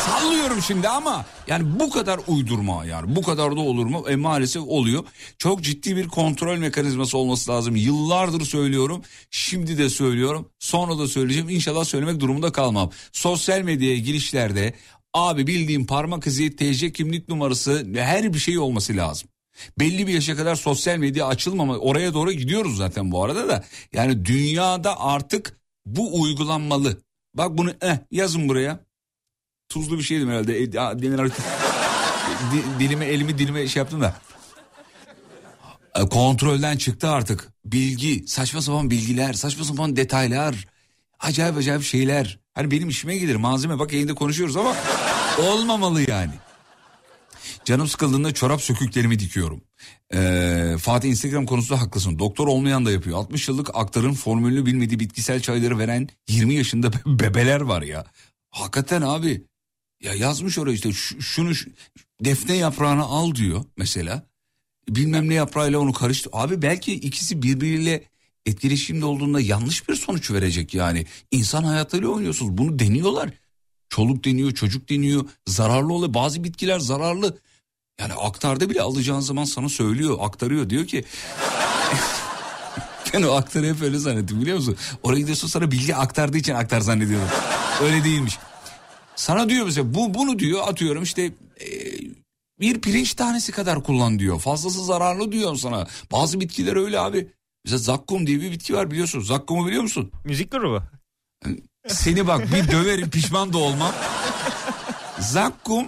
[0.07, 4.05] Sallıyorum şimdi ama yani bu kadar uydurma yani bu kadar da olur mu?
[4.09, 5.05] E maalesef oluyor.
[5.39, 7.77] Çok ciddi bir kontrol mekanizması olması lazım.
[7.77, 12.91] Yıllardır söylüyorum şimdi de söylüyorum sonra da söyleyeceğim İnşallah söylemek durumunda kalmam.
[13.13, 14.75] Sosyal medyaya girişlerde
[15.15, 19.29] abi bildiğim parmak izi TC kimlik numarası her bir şey olması lazım.
[19.79, 23.65] Belli bir yaşa kadar sosyal medya açılmama oraya doğru gidiyoruz zaten bu arada da.
[23.93, 26.97] Yani dünyada artık bu uygulanmalı.
[27.35, 28.81] Bak bunu eh, yazın buraya.
[29.69, 30.63] Tuzlu bir şeydim herhalde.
[30.63, 31.45] E, denir artık.
[32.53, 34.15] Di- dilime elimi dilime şey yaptım da.
[35.97, 37.49] E, Kontrolden çıktı artık.
[37.65, 40.67] Bilgi, saçma sapan bilgiler, saçma sapan detaylar.
[41.21, 42.39] Acayip acayip şeyler.
[42.55, 44.77] Hani benim işime gelir malzeme bak yayında konuşuyoruz ama
[45.39, 46.33] olmamalı yani.
[47.67, 49.61] Canım sıkıldığında çorap söküklerimi dikiyorum.
[50.15, 52.19] Ee, Fatih Instagram konusunda haklısın.
[52.19, 53.19] Doktor olmayan da yapıyor.
[53.19, 58.05] 60 yıllık aktarın formülünü bilmediği bitkisel çayları veren 20 yaşında be- bebeler var ya.
[58.51, 59.43] Hakikaten abi.
[60.03, 61.71] Ya yazmış oraya işte şu- şunu şu-
[62.25, 64.27] defne yaprağını al diyor mesela.
[64.89, 66.31] Bilmem ne yaprağıyla onu karıştı.
[66.33, 68.05] Abi belki ikisi birbiriyle
[68.47, 71.07] etkileşimde olduğunda yanlış bir sonuç verecek yani.
[71.31, 72.59] İnsan hayatıyla oynuyorsunuz.
[72.59, 73.31] Bunu deniyorlar.
[73.89, 75.25] Çoluk deniyor, çocuk deniyor.
[75.47, 76.15] Zararlı oluyor.
[76.15, 77.39] Bazı bitkiler zararlı.
[78.01, 80.71] Yani aktarda bile alacağın zaman sana söylüyor, aktarıyor.
[80.71, 81.05] Diyor ki
[83.15, 84.77] ben o aktarı hep öyle zannettim biliyor musun?
[85.03, 87.29] Oraya gidiyorsun sana bilgi aktardığı için aktar zannediyordum.
[87.83, 88.39] Öyle değilmiş.
[89.17, 91.23] Sana diyor mesela bu bunu diyor atıyorum işte
[91.61, 91.67] e,
[92.61, 94.41] bir pirinç tanesi kadar kullan diyor.
[94.41, 95.87] Fazlası zararlı diyor sana.
[96.13, 97.29] Bazı bitkiler öyle abi.
[97.65, 99.21] Mesela zakkum diye bir bitki var biliyorsun.
[99.21, 100.13] Zakkumu biliyor musun?
[100.25, 100.83] Müzik grubu.
[101.89, 103.93] Seni bak bir döverim pişman da olmam.
[105.21, 105.87] Zakkum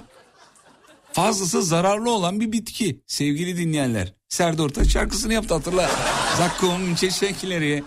[1.19, 4.15] fazlası zararlı olan bir bitki sevgili dinleyenler.
[4.29, 5.91] Serdar Ortaç şarkısını yaptı hatırla.
[6.39, 7.85] Zakkum çeşekleri.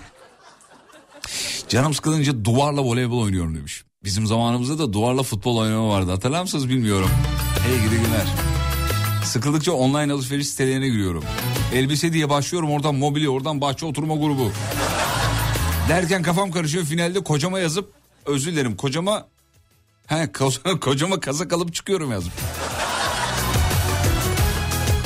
[1.69, 3.83] Canım sıkılınca duvarla voleybol oynuyorum demiş.
[4.03, 6.11] Bizim zamanımızda da duvarla futbol oynama vardı.
[6.11, 7.09] Hatırlar mısınız bilmiyorum.
[7.67, 8.27] Hey gidi günler.
[9.25, 11.23] Sıkıldıkça online alışveriş sitelerine giriyorum.
[11.73, 14.51] Elbise diye başlıyorum oradan mobilya oradan bahçe oturma grubu.
[15.89, 17.91] Derken kafam karışıyor finalde kocama yazıp
[18.25, 19.27] özür dilerim kocama
[20.07, 22.33] he, ko- kocama kazak alıp çıkıyorum yazıp.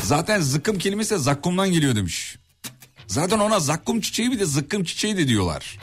[0.06, 2.38] Zaten zıkkım kelimesi de zakkumdan geliyor demiş.
[3.08, 5.80] Zaten ona zakkum çiçeği bir de zıkkım çiçeği de diyorlar.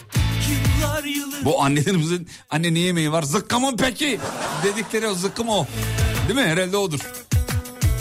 [1.45, 4.19] Bu annelerimizin anne ne yemeği var zıkkımın peki
[4.65, 5.67] dedikleri o zıkkım o.
[6.29, 7.01] Değil mi herhalde odur.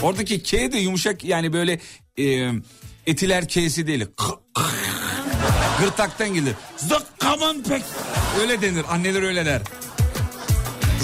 [0.02, 1.80] Oradaki K de yumuşak yani böyle
[2.18, 2.52] e,
[3.06, 4.06] etiler K'si değil.
[5.80, 6.54] Gırtaktan gelir.
[6.76, 7.82] Zıkkımın pek.
[8.40, 9.62] Öyle denir anneler öyle der.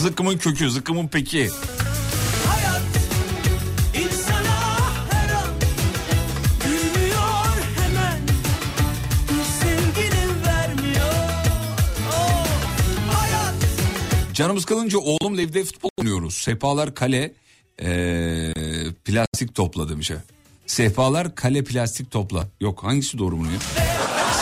[0.00, 1.50] Zıkkımın kökü zıkkımın peki.
[14.38, 16.35] Canımız kalınca oğlumla evde futbol oynuyoruz.
[16.35, 17.33] Sehpalar kale
[17.83, 18.53] eee,
[19.05, 20.11] plastik topla demiş.
[20.66, 22.46] Sehpalar kale plastik topla.
[22.61, 23.59] Yok hangisi doğru bunu ya?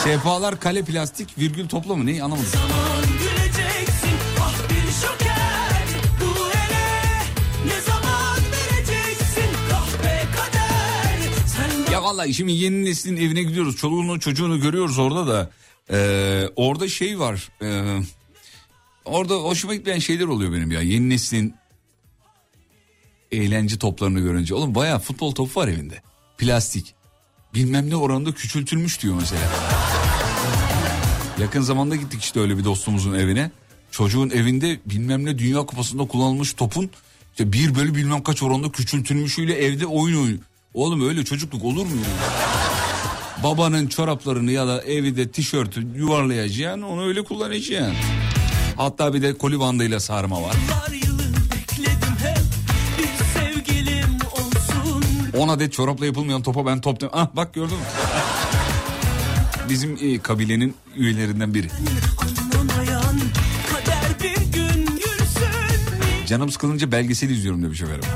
[0.03, 2.49] Sehpalar kale plastik virgül topla mı ne anlamadım.
[4.41, 4.55] ah
[11.47, 13.77] sen Ya vallahi şimdi yeni neslin evine gidiyoruz.
[13.77, 15.49] Çoluğunu çocuğunu görüyoruz orada da.
[15.91, 17.49] Eee, orada şey var.
[17.61, 18.01] eee,
[19.07, 20.81] orada hoşuma gitmeyen şeyler oluyor benim ya.
[20.81, 21.55] Yeni neslin
[23.31, 24.55] eğlence toplarını görünce.
[24.55, 26.01] Oğlum bayağı futbol topu var evinde.
[26.37, 26.95] Plastik.
[27.53, 29.41] Bilmem ne oranda küçültülmüş diyor mesela.
[31.39, 33.51] Yakın zamanda gittik işte öyle bir dostumuzun evine.
[33.91, 36.89] Çocuğun evinde bilmem ne Dünya Kupası'nda kullanılmış topun
[37.31, 40.39] işte bir bölü bilmem kaç oranda küçültülmüşüyle evde oyun oynuyor.
[40.73, 42.01] Oğlum öyle çocukluk olur mu?
[43.43, 47.95] Babanın çoraplarını ya da evde tişörtü yuvarlayacaksın onu öyle kullanacaksın.
[48.77, 50.55] Hatta bir de koli bandıyla sarma var.
[55.37, 57.01] 10 adet çorapla yapılmayan topa ben top...
[57.01, 57.83] dem- Ah bak gördün mü?
[59.69, 61.67] Bizim e, kabilenin üyelerinden biri.
[66.27, 68.09] Canım sıkılınca belgesel izliyorum demiş efendim.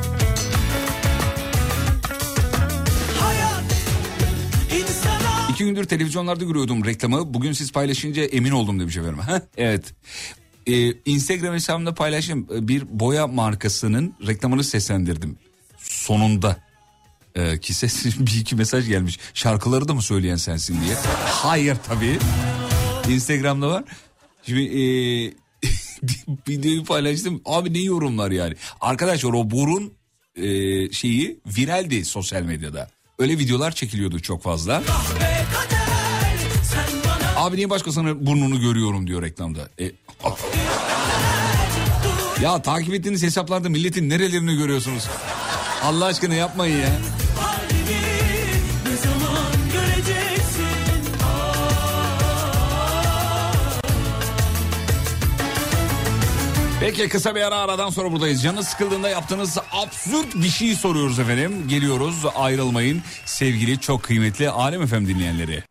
[5.49, 7.33] İki gündür televizyonlarda görüyordum reklamı.
[7.33, 9.19] Bugün siz paylaşınca emin oldum demiş efendim.
[9.27, 9.93] Heh, evet.
[10.67, 12.47] Ee, Instagram hesabımda paylaştım.
[12.55, 15.37] Ee, Bir boya markasının reklamını seslendirdim.
[15.77, 16.57] Sonunda.
[17.35, 19.19] Ee, ki ses bir iki mesaj gelmiş.
[19.33, 20.95] Şarkıları da mı söyleyen sensin diye.
[21.25, 22.19] Hayır tabii.
[23.09, 23.83] Instagram'da var.
[24.45, 25.33] Şimdi ee,
[26.47, 27.41] videoyu paylaştım.
[27.45, 28.55] Abi ne yorumlar yani.
[28.81, 29.93] Arkadaşlar o burun
[30.35, 32.89] ee, şeyi viraldi sosyal medyada.
[33.19, 34.83] Öyle videolar çekiliyordu çok fazla.
[34.83, 35.81] kader
[37.41, 39.69] Abi niye başkasının burnunu görüyorum diyor reklamda.
[39.79, 39.91] E.
[42.41, 45.07] ya takip ettiğiniz hesaplarda milletin nerelerini görüyorsunuz?
[45.83, 46.89] Allah aşkına yapmayın ya.
[56.81, 58.43] Peki kısa bir ara aradan sonra buradayız.
[58.43, 61.67] Canı sıkıldığında yaptığınız absürt bir şey soruyoruz efendim.
[61.67, 65.63] Geliyoruz ayrılmayın sevgili çok kıymetli Alem Efem dinleyenleri.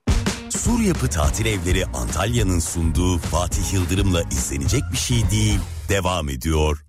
[0.64, 5.58] Sur Yapı Tatil Evleri Antalya'nın sunduğu Fatih Yıldırım'la izlenecek bir şey değil.
[5.88, 6.84] Devam ediyor.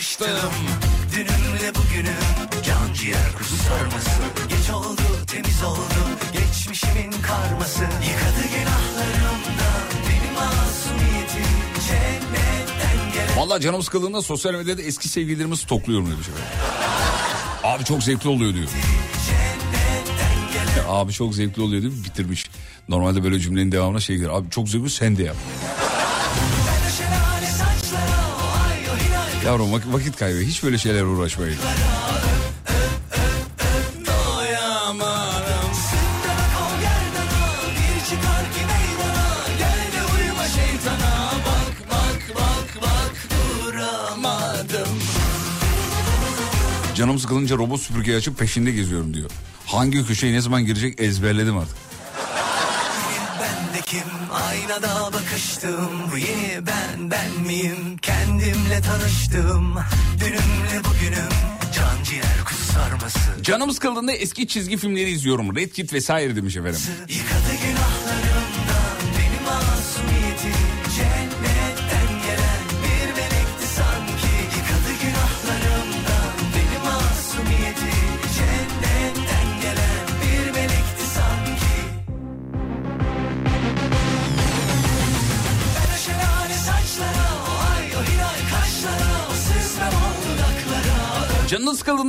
[0.00, 0.50] Yakıştım
[1.12, 6.00] Dünümle bugünüm Can ciğer kuzu sarması Geç oldu temiz oldu
[6.32, 11.56] Geçmişimin karması Yıkadı günahlarımdan Benim masumiyetim
[11.88, 16.44] Cennetten gelen Vallahi canım sıkıldığında sosyal medyada eski sevgililerimi stokluyorum demiş efendim.
[17.64, 18.68] Abi çok zevkli oluyor diyor.
[20.88, 22.46] Abi çok zevkli oluyor diyor bitirmiş.
[22.88, 24.28] Normalde böyle cümlenin devamına şey gelir.
[24.28, 25.36] Abi çok zevkli sen de yap.
[29.46, 30.40] Yavrum vak- vakit kaybı.
[30.40, 31.56] Hiç böyle şeyler uğraşmayın.
[46.94, 49.30] Canım sıkılınca robot süpürgeyi açıp peşinde geziyorum diyor.
[49.66, 51.76] Hangi köşeye ne zaman girecek ezberledim artık.
[53.40, 57.96] Ben de kim aynada bakıştım Bu yeni ben ben miyim
[58.40, 59.74] Kendimle tanıştım
[60.20, 61.28] Dünümle bugünüm
[61.76, 65.56] Can ciğer kuzu sarması Canım sıkıldığında eski çizgi filmleri izliyorum.
[65.56, 66.80] Red Kit vesaire demiş efendim.
[67.08, 67.49] Yıkadı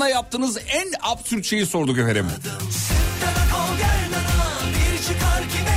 [0.01, 2.25] Sıkıldığında yaptığınız en absürt şeyi sorduk efendim.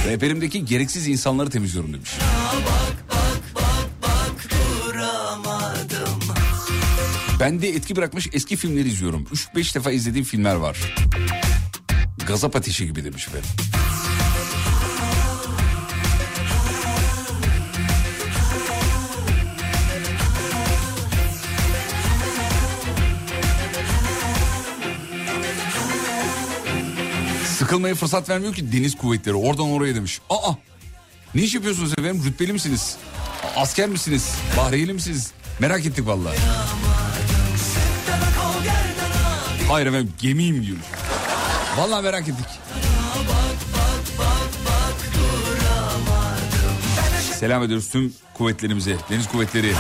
[0.07, 2.11] Rehberimdeki gereksiz insanları temizliyorum demiş.
[4.95, 6.21] Duramadım
[7.41, 9.27] Bende etki bırakmış eski filmleri izliyorum.
[9.55, 10.77] 3-5 defa izlediğim filmler var.
[12.27, 13.51] Gazap ateşi gibi demiş efendim.
[27.55, 29.35] Sıkılmaya fırsat vermiyor ki deniz kuvvetleri.
[29.35, 30.21] Oradan oraya demiş.
[30.31, 30.53] Aa
[31.35, 32.23] ne iş yapıyorsunuz efendim?
[32.27, 32.97] Rütbeli misiniz?
[33.57, 34.35] Asker misiniz?
[34.57, 35.33] Bahriyeli misiniz?
[35.59, 36.37] Merak ettik vallahi.
[39.69, 40.77] Hayır efendim gemiyim diyor.
[41.77, 42.47] Vallahi merak ettik.
[47.39, 48.97] Selam ediyoruz tüm kuvvetlerimize.
[49.11, 49.73] Deniz kuvvetleri,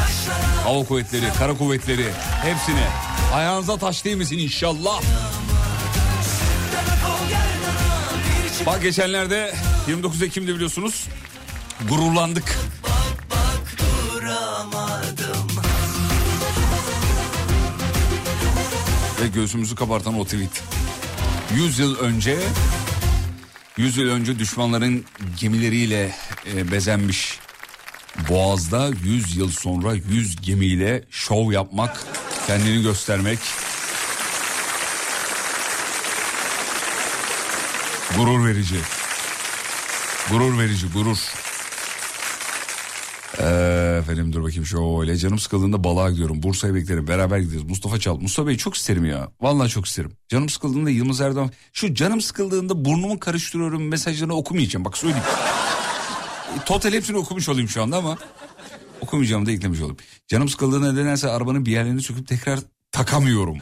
[0.64, 2.06] hava kuvvetleri, kara kuvvetleri
[2.42, 2.88] hepsine.
[3.34, 5.00] Ayağınıza taş değmesin inşallah.
[8.66, 9.54] Bak geçenlerde
[9.88, 11.08] 29 Ekim'de biliyorsunuz
[11.88, 12.58] gururlandık.
[19.22, 20.62] Ve göğsümüzü kabartan o tweet.
[21.54, 22.38] 100 yıl önce
[23.76, 25.04] 100 yıl önce düşmanların
[25.40, 26.14] gemileriyle
[26.54, 27.38] e, bezenmiş
[28.28, 32.06] Boğaz'da 100 yıl sonra 100 gemiyle şov yapmak,
[32.46, 33.38] kendini göstermek
[38.16, 38.76] gurur verici.
[40.30, 41.18] Gurur verici, gurur.
[43.38, 46.42] Ee, efendim dur bakayım şöyle canım sıkıldığında balığa gidiyorum.
[46.42, 47.62] Bursa'ya beklerim beraber gideriz.
[47.62, 48.16] Mustafa Çal.
[48.20, 49.28] Mustafa Bey çok isterim ya.
[49.40, 50.12] Vallahi çok isterim.
[50.28, 51.50] Canım sıkıldığında Yılmaz Erdoğan.
[51.72, 54.84] Şu canım sıkıldığında burnumu karıştırıyorum mesajlarını okumayacağım.
[54.84, 55.24] Bak söyleyeyim.
[56.60, 58.18] E, Total hepsini okumuş olayım şu anda ama
[59.00, 59.96] okumayacağım da eklemiş olayım.
[60.28, 62.60] Canım sıkıldığında nedense arabanın bir yerlerini söküp tekrar
[62.92, 63.58] takamıyorum.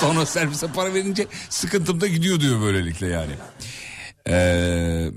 [0.00, 3.32] Sonra servise para verince sıkıntım da gidiyor diyor böylelikle yani.
[4.28, 5.10] Ee,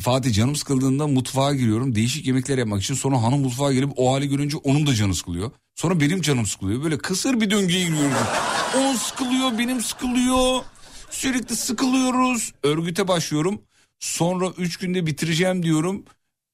[0.00, 4.28] Fatih canım sıkıldığında mutfağa giriyorum değişik yemekler yapmak için sonra hanım mutfağa gelip o hali
[4.28, 5.50] görünce onun da canı sıkılıyor.
[5.74, 8.12] Sonra benim canım sıkılıyor böyle kısır bir döngüye giriyorum.
[8.76, 10.62] Onun sıkılıyor benim sıkılıyor
[11.10, 13.62] sürekli sıkılıyoruz örgüte başlıyorum
[13.98, 16.04] sonra üç günde bitireceğim diyorum.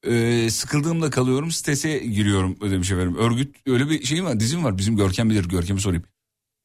[0.07, 3.16] Ee, sıkıldığımda kalıyorum strese giriyorum demiş efendim.
[3.16, 6.05] Örgüt öyle bir şey var dizim var bizim Görkem bilir Görkem'i sorayım.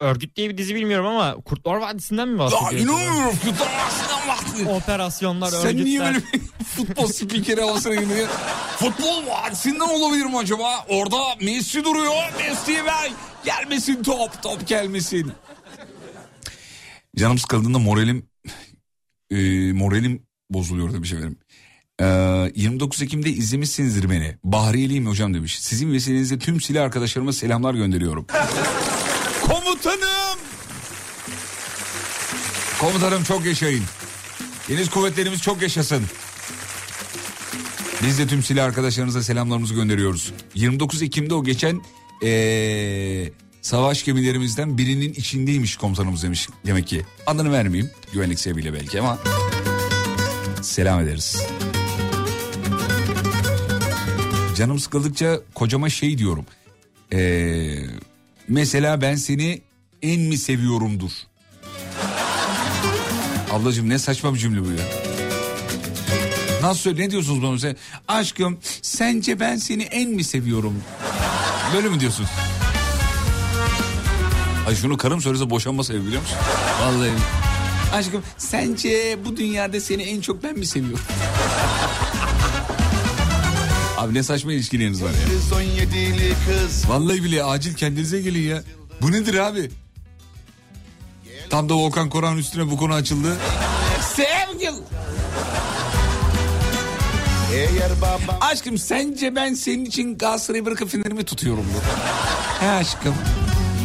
[0.02, 2.78] Örgüt diye bir dizi bilmiyorum ama Kurtlar Vadisi'nden mi Ya bahsediyorsun?
[2.88, 4.66] inanmıyorum Kutarsından baktın.
[4.66, 5.86] Operasyonlar, Sen örgütler.
[5.86, 8.28] niye böyle bir futbol spikeri havasına girdin ya?
[8.80, 10.86] Futbol vadisinden olabilir mi acaba?
[10.90, 12.14] Orada Messi duruyor.
[12.38, 13.12] Messi'ye ver.
[13.46, 14.44] Gelmesin top.
[14.44, 15.32] Top gelmesin.
[17.18, 18.30] Canım sıkıldığında moralim
[19.32, 19.36] e,
[19.74, 21.38] moralim bozuluyor demiş efendim.
[22.02, 24.38] Ee, 29 Ekim'de izlemişsinizdir beni.
[24.44, 25.62] Bahriyeliyim hocam demiş.
[25.62, 28.28] Sizin vesilenizle tüm silah arkadaşlarıma selamlar gönderiyorum.
[29.72, 30.40] Komutanım!
[32.80, 33.84] Komutanım çok yaşayın.
[34.70, 36.04] Deniz kuvvetlerimiz çok yaşasın.
[38.04, 40.34] Biz de tüm silah arkadaşlarınıza selamlarımızı gönderiyoruz.
[40.56, 41.82] 29 Ekim'de o geçen
[42.24, 43.30] ee,
[43.62, 47.06] savaş gemilerimizden birinin içindeymiş komutanımız demiş demek ki.
[47.26, 49.20] Adını vermeyeyim güvenlik sebebiyle belki ama
[50.62, 51.38] selam ederiz.
[54.56, 56.46] Canım sıkıldıkça kocama şey diyorum.
[57.14, 57.86] Ee,
[58.52, 59.62] mesela ben seni
[60.02, 61.12] en mi seviyorumdur.
[63.52, 64.86] Ablacığım ne saçma bir cümle bu ya.
[66.62, 67.76] Nasıl söyle ne diyorsunuz bana mesela?
[68.08, 70.84] Aşkım sence ben seni en mi seviyorum?
[71.76, 72.30] Böyle mi diyorsunuz?
[74.68, 76.38] Ay şunu karım söylese boşanma sebebi biliyor musun?
[76.82, 77.12] Vallahi.
[77.94, 81.06] Aşkım sence bu dünyada seni en çok ben mi seviyorum?
[84.02, 85.16] Abi ne saçma ilişkileriniz var ya.
[85.34, 88.64] Kız 17'li kız Vallahi bile acil kendinize gelin ya.
[89.02, 89.72] Bu nedir abi?
[91.50, 93.38] Tam da Volkan Koran üstüne bu konu açıldı.
[94.16, 94.78] Sevgil.
[97.54, 101.80] Eğer babam Aşkım sence ben senin için Galatasaray'ı bırakıp Fener'imi tutuyorum bu.
[102.66, 103.16] He aşkım.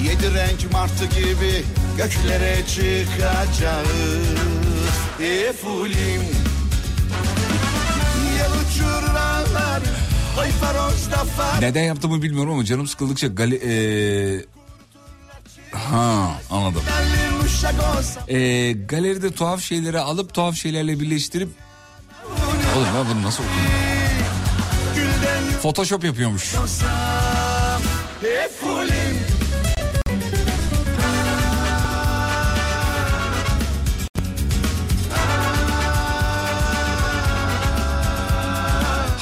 [0.05, 1.65] Yedi renk martı gibi
[1.97, 3.89] göklere çıkacağız
[5.21, 6.36] Efulim Yel
[11.61, 13.55] Neden yaptığımı bilmiyorum ama canım sıkıldıkça gali...
[13.65, 14.45] Ee...
[15.73, 16.83] Ha anladım.
[18.29, 21.49] Ee, galeride tuhaf şeyleri alıp tuhaf şeylerle birleştirip...
[22.77, 23.87] Oğlum ben bunu nasıl okuyayım?
[25.63, 26.55] Photoshop yapıyormuş.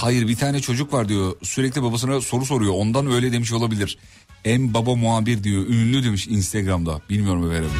[0.05, 3.99] Hayır bir tane çocuk var diyor sürekli babasına soru soruyor ondan öyle demiş olabilir.
[4.45, 7.71] En baba muhabir diyor ünlü demiş Instagram'da bilmiyorum efendim.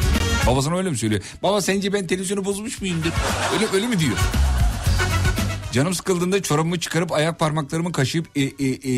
[0.47, 1.21] Babasına öyle mi söylüyor?
[1.43, 3.11] Baba sence ben televizyonu bozmuş muyumdur?
[3.53, 4.17] Öyle, öyle mi diyor?
[5.71, 8.91] Canım sıkıldığında çorabımı çıkarıp ayak parmaklarımı kaşıyıp e, e, e,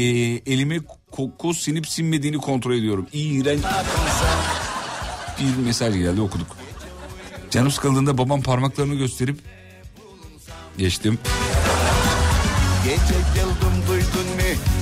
[0.46, 0.80] elime
[1.12, 3.08] koku sinip sinmediğini kontrol ediyorum.
[3.14, 3.62] İğrenç
[5.40, 6.48] bir mesaj geldi okuduk.
[7.52, 9.40] Canım sıkıldığında babam parmaklarını gösterip
[10.78, 11.20] geçtim.
[12.98, 14.42] Gece geldim duydun mu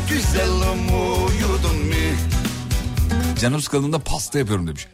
[0.09, 1.93] Güzelim uyudun mu
[3.41, 4.87] Canım sıkıldığında pasta yapıyorum demiş.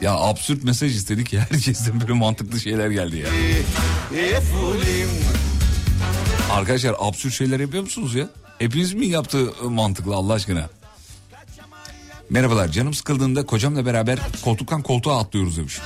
[0.00, 3.26] Ya absürt mesaj istedik ya herkesten böyle mantıklı şeyler geldi ya.
[4.22, 5.10] Efulim
[6.52, 8.28] Arkadaşlar absürt şeyler yapıyor musunuz ya?
[8.58, 10.68] Hepiniz mi yaptı mantıklı Allah aşkına?
[12.30, 15.78] Merhabalar canım sıkıldığında kocamla beraber koltuktan koltuğa atlıyoruz demiş.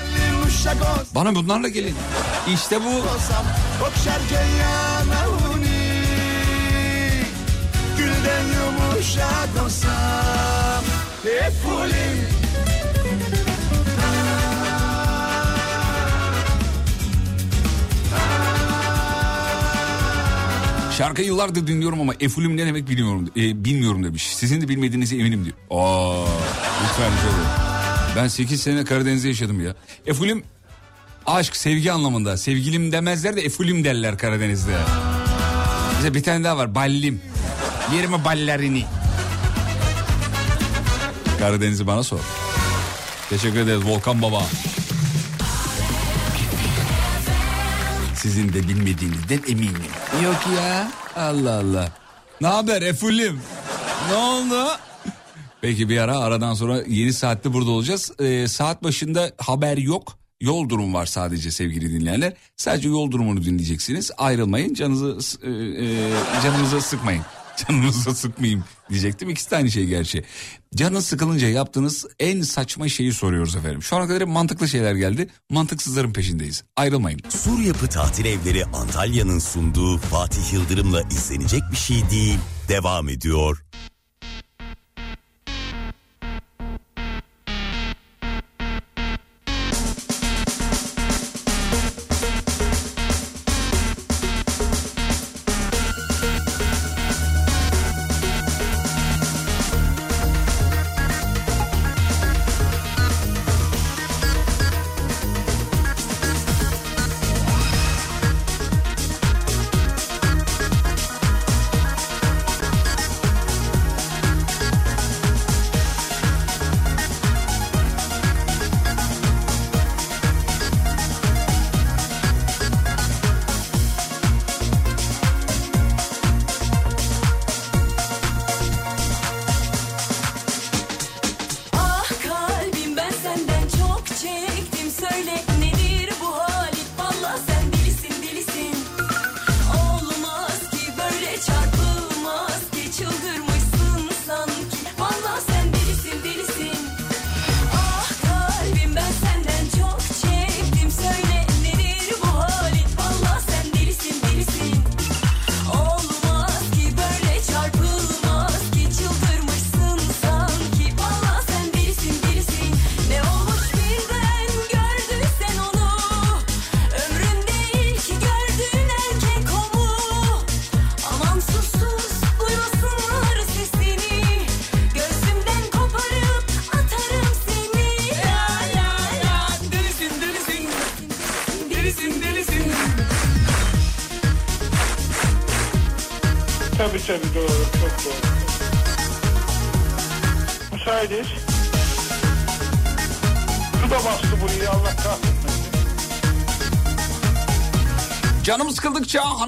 [1.14, 1.94] Bana bunlarla gelin.
[2.54, 2.90] İşte bu.
[9.14, 10.84] Yumuşak olsam
[11.24, 11.94] Efulim
[20.98, 24.36] Şarkıyı yıllardır dinliyorum ama efulim ne demek bilmiyorum, e, bilmiyorum demiş.
[24.36, 25.56] Sizin de bilmediğinize eminim diyor.
[25.70, 26.24] Aa,
[26.84, 28.16] lütfen şöyle.
[28.16, 29.74] Ben 8 sene Karadeniz'de yaşadım ya.
[30.06, 30.42] Efulim
[31.26, 32.36] aşk, sevgi anlamında.
[32.36, 34.76] Sevgilim demezler de efulim derler Karadeniz'de.
[35.98, 37.20] Bize bir tane daha var ballim.
[37.96, 38.84] Yerime ballerini.
[41.44, 42.20] Karadeniz'i bana sor.
[43.30, 44.42] Teşekkür ederiz Volkan Baba.
[48.14, 49.82] Sizin de bilmediğinizden eminim.
[50.24, 50.92] Yok ya.
[51.16, 51.92] Allah Allah.
[52.40, 53.40] Ne haber Efulim?
[54.10, 54.68] Ne oldu?
[55.60, 58.12] Peki bir ara aradan sonra yeni saatte burada olacağız.
[58.20, 60.18] Ee, saat başında haber yok.
[60.40, 62.32] Yol durum var sadece sevgili dinleyenler.
[62.56, 64.10] Sadece yol durumunu dinleyeceksiniz.
[64.18, 66.10] Ayrılmayın canınızı e, e,
[66.42, 67.22] canınızı sıkmayın.
[67.56, 69.30] Canınızı sıkmayayım diyecektim.
[69.30, 70.24] İkisi de aynı şey gerçi.
[70.74, 73.82] Canınız sıkılınca yaptığınız en saçma şeyi soruyoruz efendim.
[73.82, 75.28] Şu ana kadar mantıklı şeyler geldi.
[75.50, 76.64] Mantıksızların peşindeyiz.
[76.76, 77.20] Ayrılmayın.
[77.28, 82.38] Sur Yapı Tatil Evleri Antalya'nın sunduğu Fatih Yıldırım'la izlenecek bir şey değil.
[82.68, 83.63] Devam ediyor.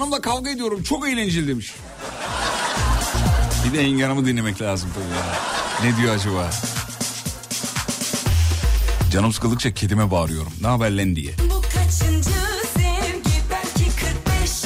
[0.07, 0.83] Hanımla kavga ediyorum.
[0.83, 1.73] Çok eğlenceli demiş.
[3.65, 5.91] Bir de Engin Hanım'ı dinlemek lazım tabii ya.
[5.91, 6.49] Ne diyor acaba?
[9.11, 10.51] Canım sıkıldıkça kedime bağırıyorum.
[10.61, 11.33] Ne haber lan diye.
[11.49, 12.29] Bu kaçıncı
[12.75, 14.63] sevgi belki 45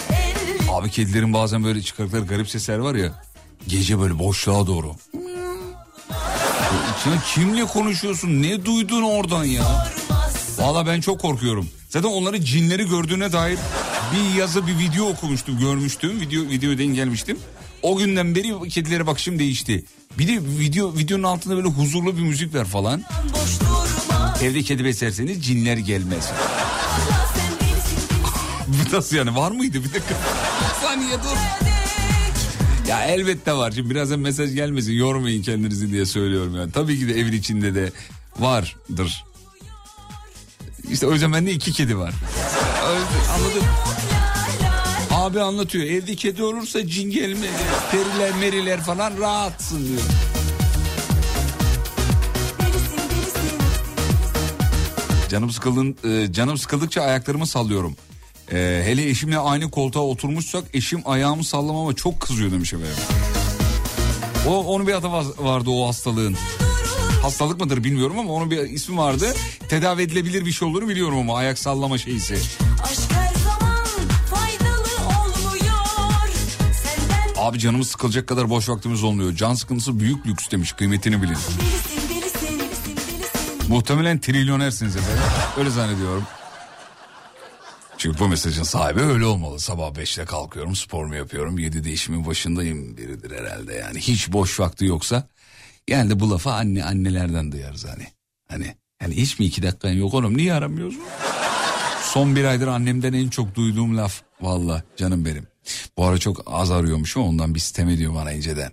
[0.68, 3.24] 50 Abi kedilerin bazen böyle çıkardıkları garip sesler var ya.
[3.68, 4.96] Gece böyle boşluğa doğru.
[7.06, 8.42] Ya kimle konuşuyorsun?
[8.42, 9.88] Ne duydun oradan ya?
[10.58, 11.70] Valla ben çok korkuyorum.
[11.90, 13.60] Zaten onları cinleri gördüğüne dair
[14.14, 16.22] bir yazı bir video okumuştum görmüştüm.
[16.22, 17.38] Video videoya denk gelmiştim.
[17.82, 19.86] O günden beri kedilere bakışım değişti.
[20.18, 23.04] Bir de video videonun altında böyle huzurlu bir müzik ver falan.
[24.44, 26.30] Evde kedi beslerseniz cinler gelmez.
[28.68, 30.16] Bu Nasıl yani var mıydı bir dakika?
[30.82, 31.38] Saniye dur.
[32.90, 33.72] Ya elbette var.
[33.72, 36.72] Şimdi birazdan mesaj gelmesin yormayın kendinizi diye söylüyorum yani.
[36.72, 37.92] Tabii ki de evin içinde de
[38.40, 39.24] vardır.
[40.92, 42.14] İşte o yüzden bende iki kedi var.
[43.34, 43.64] Anladın?
[45.22, 45.86] Abi anlatıyor.
[45.86, 47.50] Evde kedi olursa cin gelmez.
[47.92, 50.02] Periler meriler falan rahatsın diyor.
[55.30, 57.96] Canım sıkıldın, e, canım sıkıldıkça ayaklarımı sallıyorum.
[58.52, 62.96] E, hele eşimle aynı koltuğa oturmuşsak eşim ayağımı sallamama çok kızıyor demiş efendim.
[64.48, 66.36] O, onun bir adı var- vardı o hastalığın.
[67.22, 69.34] Hastalık mıdır bilmiyorum ama onun bir ismi vardı.
[69.70, 72.38] Tedavi edilebilir bir şey olduğunu biliyorum ama ayak sallama şeysi.
[77.42, 79.36] Abi canımız sıkılacak kadar boş vaktimiz olmuyor.
[79.36, 81.38] Can sıkıntısı büyük lüks demiş kıymetini bilin.
[83.68, 85.24] Muhtemelen trilyonersiniz efendim.
[85.58, 86.24] Öyle zannediyorum.
[87.98, 89.60] Çünkü bu mesajın sahibi öyle olmalı.
[89.60, 91.58] Sabah 5'te kalkıyorum, sporumu yapıyorum.
[91.58, 94.00] 7'de işimin başındayım biridir herhalde yani.
[94.00, 95.28] Hiç boş vakti yoksa.
[95.88, 98.08] Genelde bu lafı anne annelerden duyarız hani.
[98.50, 101.02] Hani yani hiç mi iki dakikan yok oğlum niye aramıyorsun?
[102.04, 104.22] Son bir aydır annemden en çok duyduğum laf.
[104.42, 105.51] Valla canım benim.
[105.98, 108.72] Bu ara çok az arıyormuşum ondan bir sitem ediyor bana inceden.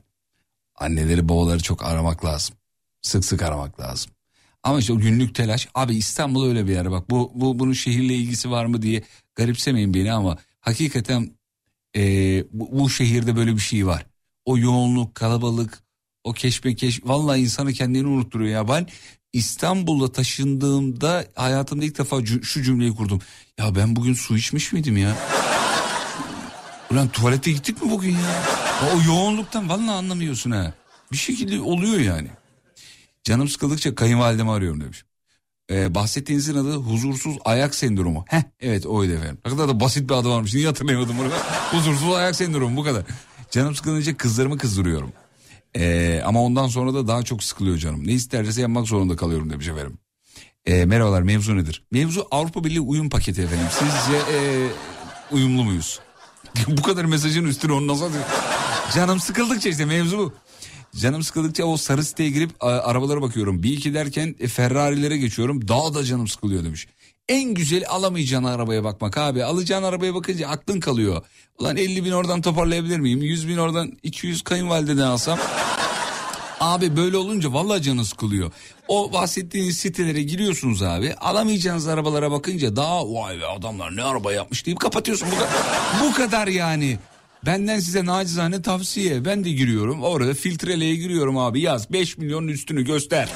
[0.75, 2.57] Anneleri babaları çok aramak lazım.
[3.03, 4.13] Sık sık aramak lazım.
[4.63, 5.69] Ama işte o günlük telaş.
[5.75, 7.11] Abi İstanbul öyle bir yer bak.
[7.11, 9.03] Bu, bu bunun şehirle ilgisi var mı diye
[9.35, 11.31] garipsemeyin beni ama hakikaten
[11.95, 14.07] eee, bu, bu şehirde böyle bir şey var.
[14.45, 15.83] O yoğunluk, kalabalık,
[16.25, 18.69] o keşmekeş vallahi insanı kendini unutturuyor ya.
[18.69, 18.87] Ben
[19.33, 23.21] İstanbul'a taşındığımda hayatımda ilk defa şu cümleyi kurdum.
[23.59, 25.17] Ya ben bugün su içmiş miydim ya?
[26.91, 28.21] Ulan tuvalete gittik mi bugün ya?
[28.21, 30.73] Ya O yoğunluktan vallahi anlamıyorsun ha.
[31.13, 32.29] Bir şekilde oluyor yani.
[33.25, 35.05] Canım sıkıldıkça kayınvalidemi arıyorum demiş.
[35.71, 38.25] Ee, bahsettiğinizin adı huzursuz ayak sendromu.
[38.29, 39.39] Heh evet oydu efendim.
[39.45, 40.55] Ne kadar da basit bir adı varmış.
[40.55, 41.29] Niye hatırlayamadım bunu
[41.71, 43.03] huzursuz ayak sendromu bu kadar.
[43.51, 45.13] Canım sıkılınca kızlarımı kızdırıyorum.
[45.77, 48.07] Ee, ama ondan sonra da daha çok sıkılıyor canım.
[48.07, 49.99] Ne isterse yapmak zorunda kalıyorum demiş efendim.
[50.67, 51.83] Ee, merhabalar mevzu nedir?
[51.91, 53.67] Mevzu Avrupa Birliği uyum paketi efendim.
[53.71, 54.69] Sizce ee,
[55.33, 56.01] uyumlu muyuz?
[56.69, 58.11] bu kadar mesajın üstüne onu nasıl?
[58.95, 60.33] Canım sıkıldıkça işte mevzu bu.
[60.97, 63.63] Canım sıkıldıkça o sarı siteye girip a, arabalara bakıyorum.
[63.63, 65.69] Bir iki derken e, Ferrari'lere geçiyorum.
[65.69, 66.89] Daha da canım sıkılıyor demiş.
[67.29, 69.45] En güzel alamayacağın arabaya bakmak abi.
[69.45, 71.23] Alacağın arabaya bakınca aklın kalıyor.
[71.59, 73.23] Ulan 50 bin oradan toparlayabilir miyim?
[73.23, 75.39] 100 bin oradan 200 kayınvalideden alsam.
[76.61, 78.53] Abi böyle olunca vallahi canı sıkılıyor.
[78.89, 81.15] O bahsettiğiniz sitelere giriyorsunuz abi.
[81.15, 85.29] Alamayacağınız arabalara bakınca daha vay be adamlar ne araba yapmış deyip kapatıyorsun.
[85.31, 85.51] Bu kadar,
[86.03, 86.99] bu kadar yani.
[87.47, 89.25] Benden size nacizane tavsiye.
[89.25, 90.03] Ben de giriyorum.
[90.03, 91.61] Orada filtreleye giriyorum abi.
[91.61, 93.29] Yaz 5 milyonun üstünü göster.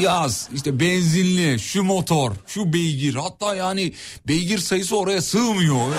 [0.00, 3.14] Yaz işte benzinli, şu motor, şu beygir.
[3.14, 3.92] Hatta yani
[4.28, 5.94] beygir sayısı oraya sığmıyor.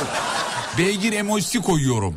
[0.77, 2.15] Beygir emojisi koyuyorum.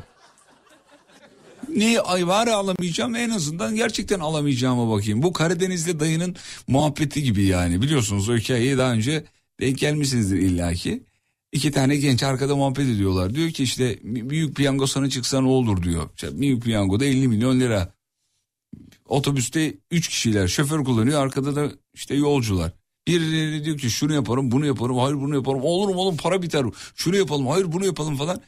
[1.78, 5.22] Neyi ay var ya alamayacağım en azından gerçekten alamayacağıma bakayım.
[5.22, 6.36] Bu Karadenizli dayının
[6.68, 9.24] muhabbeti gibi yani biliyorsunuz o hikayeyi daha önce
[9.60, 11.02] denk gelmişsinizdir illaki.
[11.52, 13.34] İki tane genç arkada muhabbet ediyorlar.
[13.34, 16.10] Diyor ki işte büyük piyango sana çıksa ne olur diyor.
[16.14, 17.94] İşte büyük piyangoda 50 milyon lira.
[19.08, 22.72] Otobüste 3 kişiler şoför kullanıyor arkada da işte yolcular.
[23.08, 26.66] Birileri diyor ki şunu yaparım bunu yaparım hayır bunu yaparım olur mu oğlum para biter
[26.94, 28.42] şunu yapalım hayır bunu yapalım falan.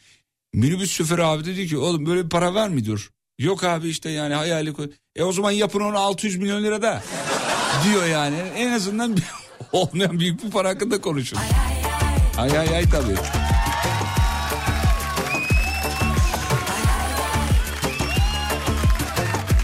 [0.54, 3.10] Minibüs şoförü abi de diyor ki oğlum böyle bir para diyor.
[3.40, 4.90] Yok abi işte yani hayali koy.
[5.16, 7.02] E o zaman yapın onu 600 milyon lira da
[7.84, 8.36] diyor yani.
[8.56, 9.16] En azından
[9.72, 11.38] olmayan büyük bir para hakkında konuşun.
[12.38, 13.14] Ay ay ay tabii.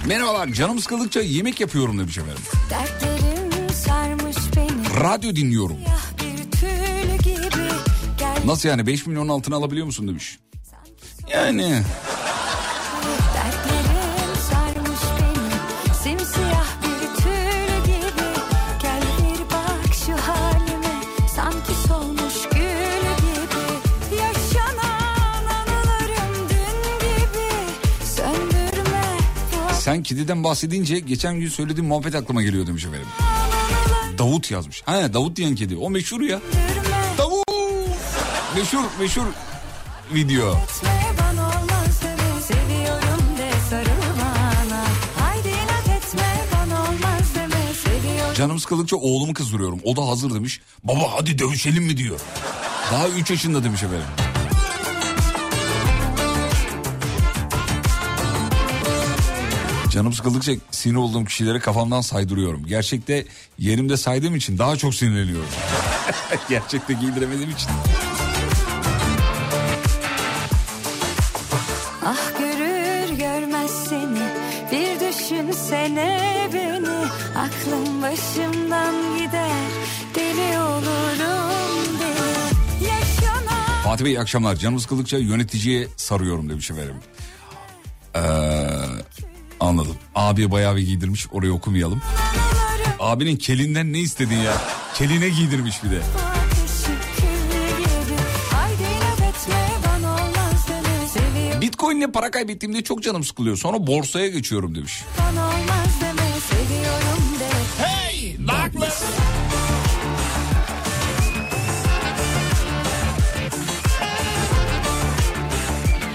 [0.06, 2.42] Merhabalar canım sıkıldıkça yemek yapıyorum demiş efendim.
[5.00, 5.76] Radyo dinliyorum.
[8.44, 10.38] Nasıl yani 5 milyonun altına alabiliyor musun demiş.
[11.32, 11.82] Yani
[29.96, 33.06] Sen kediden bahsedince geçen gün söylediğim muhabbet aklıma geliyor demiş efendim.
[34.18, 34.82] Davut yazmış.
[34.86, 35.76] Ha Davut diyen kedi.
[35.76, 36.40] O meşhur ya.
[37.18, 37.44] Davut.
[38.56, 39.26] Meşhur meşhur
[40.14, 40.56] video.
[48.34, 49.80] Canım sıkıldıkça oğlumu kızdırıyorum.
[49.84, 50.60] O da hazır demiş.
[50.84, 52.20] Baba hadi dövüşelim mi diyor.
[52.92, 54.35] Daha 3 yaşında demiş efendim.
[59.96, 62.66] Canım sıkıldıkça sinir olduğum kişilere kafamdan saydırıyorum.
[62.66, 63.24] Gerçekte
[63.58, 65.48] yerimde saydığım için daha çok sinirleniyorum.
[66.48, 67.70] Gerçekte giydiremediğim için.
[72.04, 74.28] Ah görür görmez seni
[74.72, 76.88] Bir düşünsene beni
[77.36, 79.50] Aklım başımdan gider
[80.14, 84.56] Deli olurum deli Yaşanan Fatih Bey iyi akşamlar.
[84.56, 86.96] Canım sıkıldıkça yöneticiye sarıyorum demiş efendim.
[88.16, 88.20] Ee,
[89.66, 89.96] anladım.
[90.14, 92.02] Abi bayağı bir giydirmiş orayı okumayalım.
[93.00, 94.52] Abinin kelinden ne istedin ya?
[94.94, 96.00] Keline giydirmiş bir de.
[101.60, 103.56] Bitcoin'le para kaybettiğimde çok canım sıkılıyor.
[103.56, 105.04] Sonra borsaya geçiyorum demiş.
[106.50, 107.46] Seviyorum de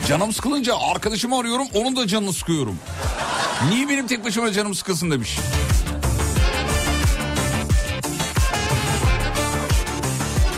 [0.07, 2.79] Canım sıkılınca arkadaşımı arıyorum onun da canını sıkıyorum.
[3.69, 5.37] Niye benim tek başıma canım sıkılsın demiş.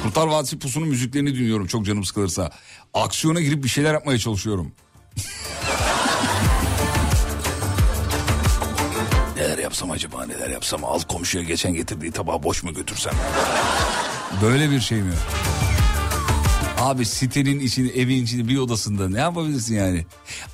[0.03, 2.51] Kurtar Vadisi Pusu'nun müziklerini dinliyorum çok canım sıkılırsa.
[2.93, 4.71] Aksiyona girip bir şeyler yapmaya çalışıyorum.
[9.37, 13.13] neler yapsam acaba neler yapsam al komşuya geçen getirdiği tabağı boş mu götürsem?
[14.41, 15.13] Böyle bir şey mi?
[16.79, 20.05] Abi sitenin içinde evin içinde bir odasında ne yapabilirsin yani?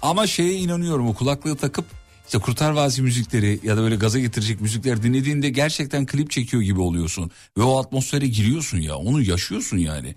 [0.02, 1.86] Ama şeye inanıyorum o kulaklığı takıp
[2.30, 6.82] işte Kurtar Vadisi müzikleri ya da böyle gaza getirecek müzikler dinlediğinde gerçekten klip çekiyor gibi
[6.82, 7.32] oluyorsun.
[7.58, 10.16] Ve o atmosfere giriyorsun ya onu yaşıyorsun yani.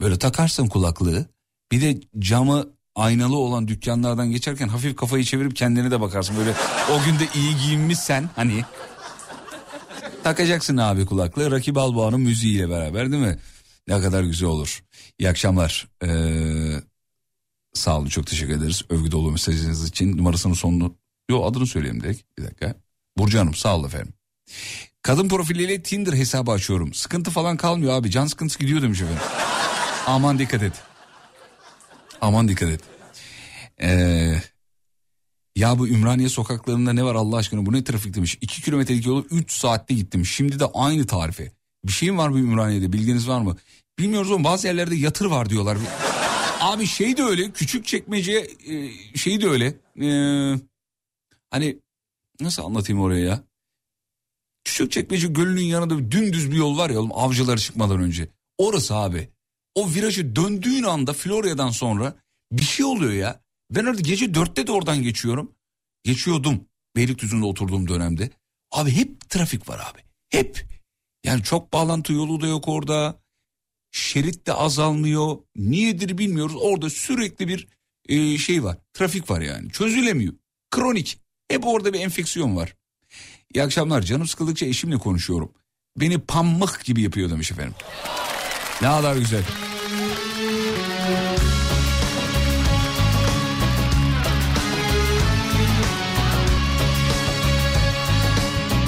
[0.00, 1.26] Böyle takarsın kulaklığı
[1.72, 6.36] bir de camı aynalı olan dükkanlardan geçerken hafif kafayı çevirip kendine de bakarsın.
[6.36, 6.54] Böyle
[6.92, 8.64] o günde iyi giyinmişsen hani
[10.22, 13.38] takacaksın abi kulaklığı Rakip Balboğa'nın müziğiyle beraber değil mi?
[13.88, 14.84] Ne kadar güzel olur.
[15.18, 15.88] İyi akşamlar.
[16.04, 16.80] Ee,
[17.74, 18.82] sağ olun çok teşekkür ederiz.
[18.88, 21.03] Övgü dolu mesajınız için numarasının sonunu...
[21.30, 22.38] Yo adını söyleyeyim direkt.
[22.38, 22.74] Bir dakika.
[23.18, 24.12] Burcu Hanım sağ olun efendim.
[25.02, 26.94] Kadın profiliyle Tinder hesabı açıyorum.
[26.94, 28.10] Sıkıntı falan kalmıyor abi.
[28.10, 29.22] Can sıkıntısı gidiyor demiş efendim.
[30.06, 30.72] Aman dikkat et.
[32.20, 32.80] Aman dikkat et.
[33.82, 34.42] Ee,
[35.56, 38.38] ya bu Ümraniye sokaklarında ne var Allah aşkına bu ne trafik demiş.
[38.40, 40.26] 2 kilometrelik yolu 3 saatte gittim.
[40.26, 41.52] Şimdi de aynı tarife.
[41.84, 43.56] Bir şeyim var mı Ümraniye'de bilginiz var mı?
[43.98, 45.78] Bilmiyoruz ama bazı yerlerde yatır var diyorlar.
[46.60, 49.74] Abi şey de öyle küçük çekmece e, şey de öyle.
[50.00, 50.58] Ee,
[51.54, 51.80] hani
[52.40, 53.44] nasıl anlatayım oraya ya?
[54.64, 58.28] Küçük çekmece gölünün yanında bir dümdüz bir yol var ya oğlum avcılar çıkmadan önce.
[58.58, 59.30] Orası abi.
[59.74, 62.16] O virajı döndüğün anda Florya'dan sonra
[62.52, 63.40] bir şey oluyor ya.
[63.70, 65.52] Ben orada gece dörtte de oradan geçiyorum.
[66.04, 66.64] Geçiyordum
[66.96, 68.30] Beylikdüzü'nde oturduğum dönemde.
[68.72, 70.00] Abi hep trafik var abi.
[70.30, 70.66] Hep.
[71.24, 73.20] Yani çok bağlantı yolu da yok orada.
[73.90, 75.38] Şerit de azalmıyor.
[75.56, 76.56] Niyedir bilmiyoruz.
[76.60, 77.68] Orada sürekli bir
[78.08, 78.78] e, şey var.
[78.92, 79.70] Trafik var yani.
[79.70, 80.34] Çözülemiyor.
[80.70, 81.23] Kronik.
[81.48, 82.74] Hep orada bir enfeksiyon var.
[83.54, 84.02] İyi akşamlar.
[84.02, 85.52] Canım sıkıldıkça eşimle konuşuyorum.
[85.96, 87.74] Beni pamuk gibi yapıyor demiş efendim.
[88.82, 89.42] Ne kadar güzel.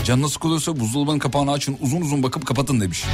[0.04, 3.04] Canınız sıkılıyorsa buzdolabının kapağını açın uzun uzun bakıp kapatın demiş.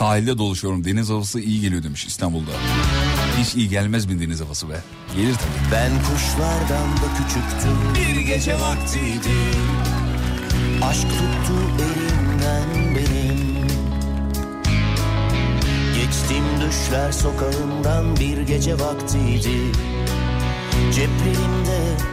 [0.00, 2.50] Sahilde dolaşıyorum deniz havası iyi geliyor demiş İstanbul'da.
[3.40, 4.80] Hiç iyi gelmez mi deniz havası be?
[5.16, 5.72] Gelir tabii.
[5.72, 9.36] Ben kuşlardan da küçüktüm Bir gece vaktiydi
[10.82, 13.68] Aşk tuttu elimden benim
[15.94, 19.72] Geçtim düşler sokağından bir gece vaktiydi
[20.94, 21.59] Ceplerimde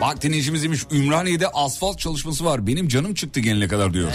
[0.01, 2.67] Bak dinleyicimiz demiş Ümraniye'de asfalt çalışması var.
[2.67, 4.09] Benim canım çıktı gelene kadar diyor.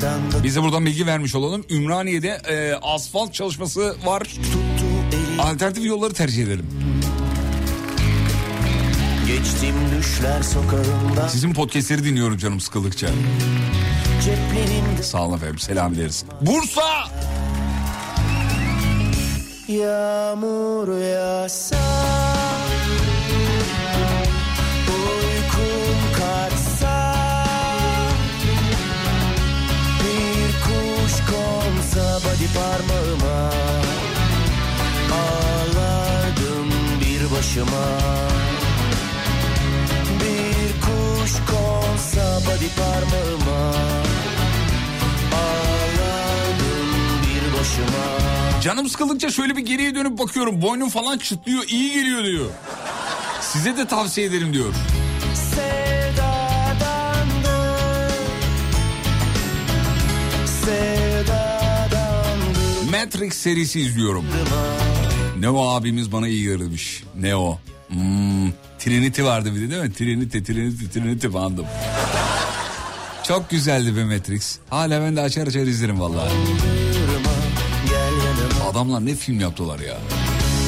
[0.00, 1.64] da Biz de buradan bilgi vermiş olalım.
[1.70, 4.34] Ümraniye'de e, asfalt çalışması var.
[5.38, 6.66] Alternatif yolları tercih edelim.
[9.26, 13.08] Geçtim düşler sokağından Sizin podcastleri dinliyorum canım sıkıldıkça.
[14.24, 16.24] Ceplerimde Sağ olun efendim selam ederiz.
[16.40, 17.08] Bursa!
[19.68, 21.76] Yağmur yağsa
[32.46, 33.50] parmağıma
[35.12, 36.70] Ağlardım
[37.00, 37.86] bir başıma
[40.20, 43.74] Bir kuş konsa body parmağıma
[45.34, 46.88] Ağlardım
[47.22, 48.20] bir başıma
[48.62, 50.62] Canım sıkıldıkça şöyle bir geriye dönüp bakıyorum.
[50.62, 52.46] Boynum falan çıtlıyor iyi geliyor diyor.
[53.40, 54.74] Size de tavsiye ederim diyor.
[55.34, 55.70] Sevdadandır
[60.46, 60.99] Sevdadandır
[63.10, 64.24] Matrix serisi izliyorum.
[65.38, 67.04] Neo abimiz bana iyi gelmiş.
[67.20, 67.58] Neo.
[67.88, 69.92] Hmm, Trinity vardı bir de değil mi?
[69.92, 71.66] Trinity, Trinity, Trinity bandım.
[73.28, 74.58] Çok güzeldi be Matrix.
[74.68, 76.32] Hala ben de açar açar izlerim vallahi.
[78.70, 79.98] Adamlar ne film yaptılar ya.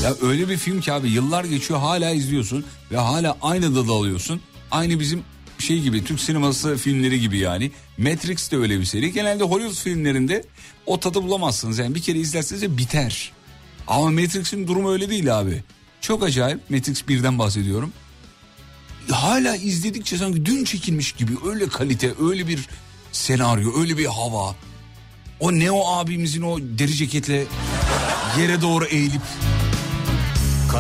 [0.05, 4.41] Ya öyle bir film ki abi yıllar geçiyor hala izliyorsun ve hala aynı tadı alıyorsun.
[4.71, 5.23] Aynı bizim
[5.63, 7.71] şey gibi Türk sineması filmleri gibi yani.
[7.99, 9.13] Matrix de öyle bir seri.
[9.13, 10.45] Genelde Hollywood filmlerinde
[10.87, 11.79] o tadı bulamazsınız.
[11.79, 13.33] Yani bir kere izlerseniz de biter.
[13.87, 15.63] Ama Matrix'in durumu öyle değil abi.
[16.01, 16.71] Çok acayip.
[16.71, 17.93] Matrix 1'den bahsediyorum.
[19.11, 22.69] Hala izledikçe sanki dün çekilmiş gibi öyle kalite, öyle bir
[23.13, 24.57] senaryo, öyle bir hava.
[25.41, 27.45] O Neo abimizin o deri ceketle
[28.39, 29.23] yere doğru eğilip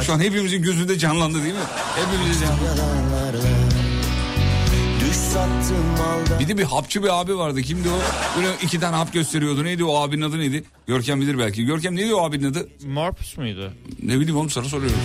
[0.07, 1.61] şu an hepimizin gözünde canlandı değil mi?
[1.97, 3.51] Hepimizin canlandı.
[6.41, 7.62] Bir de bir hapçı bir abi vardı.
[7.62, 7.99] Kimdi o?
[8.37, 9.64] Böyle iki tane hap gösteriyordu.
[9.64, 10.64] Neydi o abinin adı neydi?
[10.87, 11.64] Görkem bilir belki.
[11.64, 12.68] Görkem neydi o abinin adı?
[12.87, 13.72] Morpus muydu?
[14.03, 14.99] Ne bileyim oğlum sana soruyorum.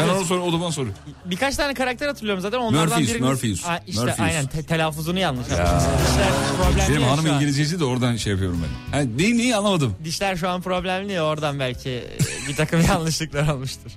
[0.00, 0.94] Ben onu soruyorum o da bana soruyor.
[1.24, 2.58] Birkaç tane karakter hatırlıyorum zaten.
[2.58, 3.30] Onlardan Murphys, biriniz...
[3.30, 4.20] Murphys, Aa, işte Murphys.
[4.20, 5.90] aynen te- telaffuzunu yanlış yapmışsın.
[6.06, 6.32] Dişler
[6.62, 7.26] problemli Benim ya hanım.
[7.26, 8.98] İngilizcesi de oradan şey yapıyorum ben.
[8.98, 9.94] Ha, neyi neyi anlamadım.
[10.04, 12.04] Dişler şu an problemli ya oradan belki
[12.48, 13.90] bir takım yanlışlıklar olmuştur.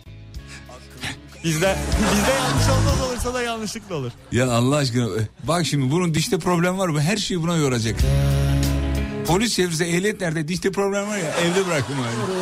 [1.44, 1.76] Bizde
[2.16, 4.12] bizde yanlış olmaz olursa da yanlışlıkla olur.
[4.32, 7.02] Ya Allah aşkına e, bak şimdi bunun dişte problem var mı?
[7.02, 8.00] Her şeyi buna yoracak.
[9.28, 10.48] Polis çevirse ehliyet nerede?
[10.48, 12.34] Dişte problem var ya evde bıraktım öyle.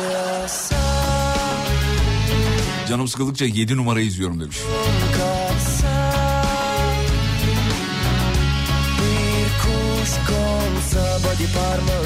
[2.88, 4.56] Canım sıkıldıkça 7 numarayı izliyorum demiş.
[8.98, 12.01] Bir kuş konsa body parmağıma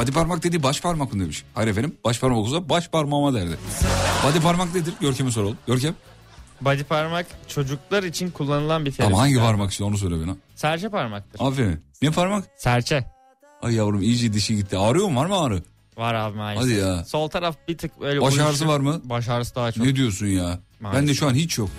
[0.00, 1.44] Body parmak dedi baş parmak mı demiş.
[1.54, 3.56] Hayır efendim baş parmak olsa baş parmağıma derdi.
[4.24, 4.94] Body parmak nedir?
[5.00, 5.56] Görkem'e soralım.
[5.66, 5.94] Görkem.
[6.60, 9.12] Body parmak çocuklar için kullanılan bir terim.
[9.12, 10.36] Ama hangi parmak işte onu söyle bana.
[10.54, 11.40] Serçe parmaktır.
[11.40, 11.84] Aferin.
[12.02, 12.44] Ne parmak?
[12.56, 13.04] Serçe.
[13.62, 14.78] Ay yavrum iyice dişi gitti.
[14.78, 15.62] Ağrıyor mu var mı ağrı?
[15.96, 16.70] Var abi maalesef.
[16.70, 17.04] Hadi ya.
[17.04, 19.00] Sol taraf bir tık böyle Baş ağrısı var mı?
[19.04, 19.86] Baş ağrısı daha çok.
[19.86, 20.58] Ne diyorsun ya?
[20.80, 21.02] Maalesef.
[21.02, 21.70] Ben de şu an hiç yok.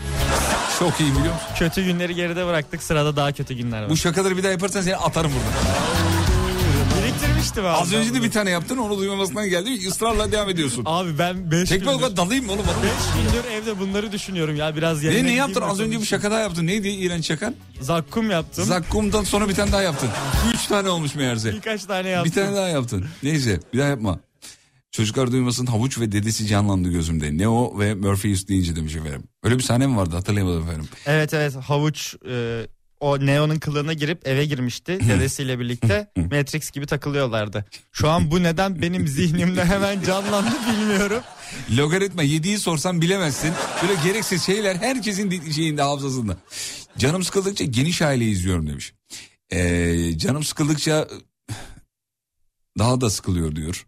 [0.79, 1.47] Çok iyi biliyor musun?
[1.59, 3.89] Kötü günleri geride bıraktık sırada daha kötü günler var.
[3.89, 6.20] Bu şakaları bir daha yaparsan seni atarım buradan.
[7.41, 7.77] Biriktirmiştim abi.
[7.81, 9.87] Az önce de bir tane yaptın onu duymamasından geldi.
[9.87, 10.83] ısrarla devam ediyorsun.
[10.85, 12.63] Abi ben 5 Tekme gündür, dalayım mı oğlum?
[12.67, 12.83] bana?
[12.83, 12.91] beş
[13.33, 15.61] gündür evde bunları düşünüyorum ya biraz yerine Ne, ne yaptın?
[15.61, 16.67] Az önce bir şaka daha yaptın.
[16.67, 17.55] Neydi iğrenç şakan?
[17.81, 18.65] Zakkum yaptım.
[18.65, 20.09] Zakkum'dan sonra bir tane daha yaptın.
[20.53, 21.53] Üç tane olmuş meğerse.
[21.53, 22.31] Birkaç tane yaptım.
[22.31, 23.05] Bir tane daha yaptın.
[23.23, 24.19] Neyse bir daha yapma.
[24.91, 27.37] Çocuklar duymasın havuç ve dedesi canlandı gözümde.
[27.37, 29.23] Neo ve Murphy deyince demiş efendim.
[29.43, 30.87] Öyle bir sahne mi vardı hatırlayamadım efendim.
[31.05, 32.67] Evet evet havuç e,
[33.01, 36.11] o Neo'nun kılığına girip eve girmişti dedesiyle birlikte.
[36.15, 37.65] Matrix gibi takılıyorlardı.
[37.91, 41.23] Şu an bu neden benim zihnimde hemen canlandı bilmiyorum.
[41.77, 43.53] Logaritma 7'yi sorsan bilemezsin.
[43.81, 46.37] Böyle gereksiz şeyler herkesin şeyinde hafızasında.
[46.97, 48.93] Canım sıkıldıkça geniş aile izliyorum demiş.
[49.51, 51.07] Ee, canım sıkıldıkça
[52.79, 53.85] daha da sıkılıyor diyor.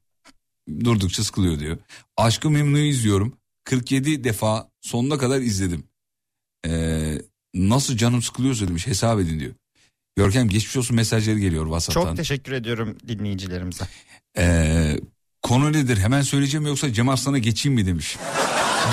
[0.84, 1.78] Durdukça sıkılıyor diyor.
[2.18, 3.38] Aşkı Memnu'yu izliyorum.
[3.64, 5.84] 47 defa sonuna kadar izledim.
[6.68, 7.22] Ee,
[7.54, 9.52] nasıl canım sıkılıyorsa demiş hesap edin diyor.
[10.16, 12.02] Görkem geçmiş olsun mesajları geliyor WhatsApp'tan.
[12.04, 13.84] Çok teşekkür ediyorum dinleyicilerimize.
[14.38, 15.00] Ee,
[15.42, 18.18] konu nedir hemen söyleyeceğim yoksa Cem Arslan'a geçeyim mi demiş.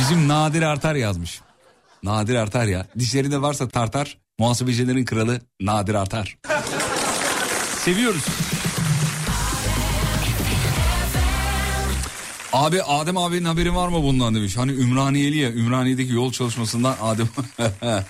[0.00, 1.40] Bizim Nadir Artar yazmış.
[2.02, 2.86] Nadir Artar ya.
[2.98, 6.36] Dişlerinde varsa tartar muhasebecilerin kralı Nadir Artar.
[7.84, 8.24] Seviyoruz.
[12.52, 14.56] Abi Adem abinin haberi var mı bundan demiş.
[14.56, 17.28] Hani Ümraniyeli ya Ümraniye'deki yol çalışmasından Adem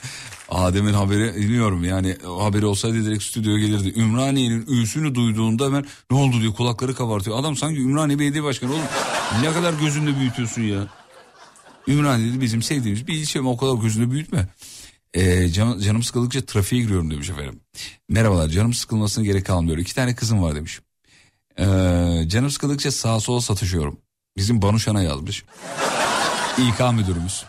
[0.61, 4.01] Adem'in haberi bilmiyorum yani o haberi olsaydı direkt stüdyoya gelirdi.
[4.01, 7.39] Ümraniye'nin ünsünü duyduğunda hemen ne oldu diyor kulakları kabartıyor.
[7.39, 8.83] Adam sanki Ümraniye Belediye Başkanı oğlum
[9.43, 10.87] ne kadar gözünde büyütüyorsun ya.
[11.89, 14.49] Ümraniye'de bizim sevdiğimiz bir ilçe ama o kadar gözünde büyütme.
[15.15, 17.61] Ee, can- canım sıkıldıkça trafiğe giriyorum demiş efendim.
[18.09, 19.79] Merhabalar canım sıkılmasına gerek kalmıyor.
[19.79, 20.81] İki tane kızım var demiş.
[21.59, 21.65] Ee,
[22.27, 23.99] canım sıkıldıkça sağa sola satışıyorum.
[24.37, 25.45] Bizim Banuşan'a yazmış.
[26.59, 27.45] İK müdürümüz.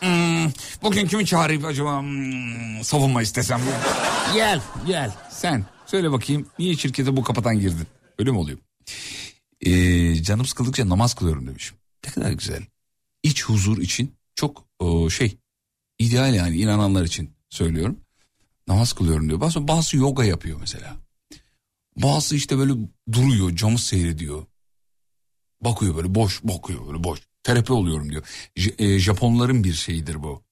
[0.00, 0.50] Hmm,
[0.82, 3.60] bugün kimi çağırayım acaba Hmm, savunma istesem?
[4.34, 7.86] gel gel sen söyle bakayım niye şirkete bu kapatan girdin?
[8.18, 8.58] Öyle mi oluyor?
[9.60, 11.72] Ee, canım sıkıldıkça namaz kılıyorum demiş.
[12.06, 12.62] Ne kadar güzel.
[13.22, 15.38] İç huzur için çok o, şey
[15.98, 18.00] ideal yani inananlar için söylüyorum.
[18.68, 19.40] Namaz kılıyorum diyor.
[19.40, 20.96] Bazı, bazı yoga yapıyor mesela.
[21.96, 22.72] Bazı işte böyle
[23.12, 24.46] duruyor camı seyrediyor.
[25.60, 27.20] Bakıyor böyle boş bakıyor böyle boş.
[27.48, 28.22] Terapi oluyorum diyor.
[28.56, 30.42] J- e, Japonların bir şeyidir bu.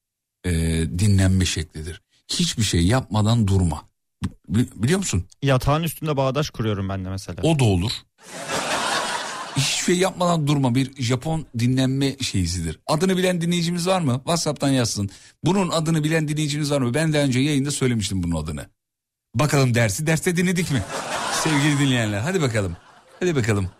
[0.44, 0.50] E,
[0.98, 2.02] dinlenme şeklidir.
[2.28, 3.82] Hiçbir şey yapmadan durma.
[4.48, 5.24] Bi- biliyor musun?
[5.42, 7.42] Yatağın üstünde bağdaş kuruyorum ben de mesela.
[7.42, 7.90] O da olur.
[9.56, 12.80] Hiçbir şey yapmadan durma bir Japon dinlenme şeysidir.
[12.86, 14.14] Adını bilen dinleyicimiz var mı?
[14.14, 15.10] WhatsApp'tan yazsın.
[15.44, 16.94] Bunun adını bilen dinleyicimiz var mı?
[16.94, 18.66] Ben daha önce yayında söylemiştim bunun adını.
[19.34, 20.82] Bakalım dersi derste dinledik mi?
[21.44, 22.76] Sevgili dinleyenler hadi bakalım.
[23.20, 23.70] Hadi bakalım.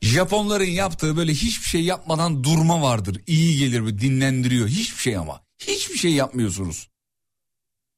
[0.00, 3.20] Japonların yaptığı böyle hiçbir şey yapmadan durma vardır.
[3.26, 4.68] İyi gelir bu dinlendiriyor.
[4.68, 5.42] Hiçbir şey ama.
[5.58, 6.88] Hiçbir şey yapmıyorsunuz.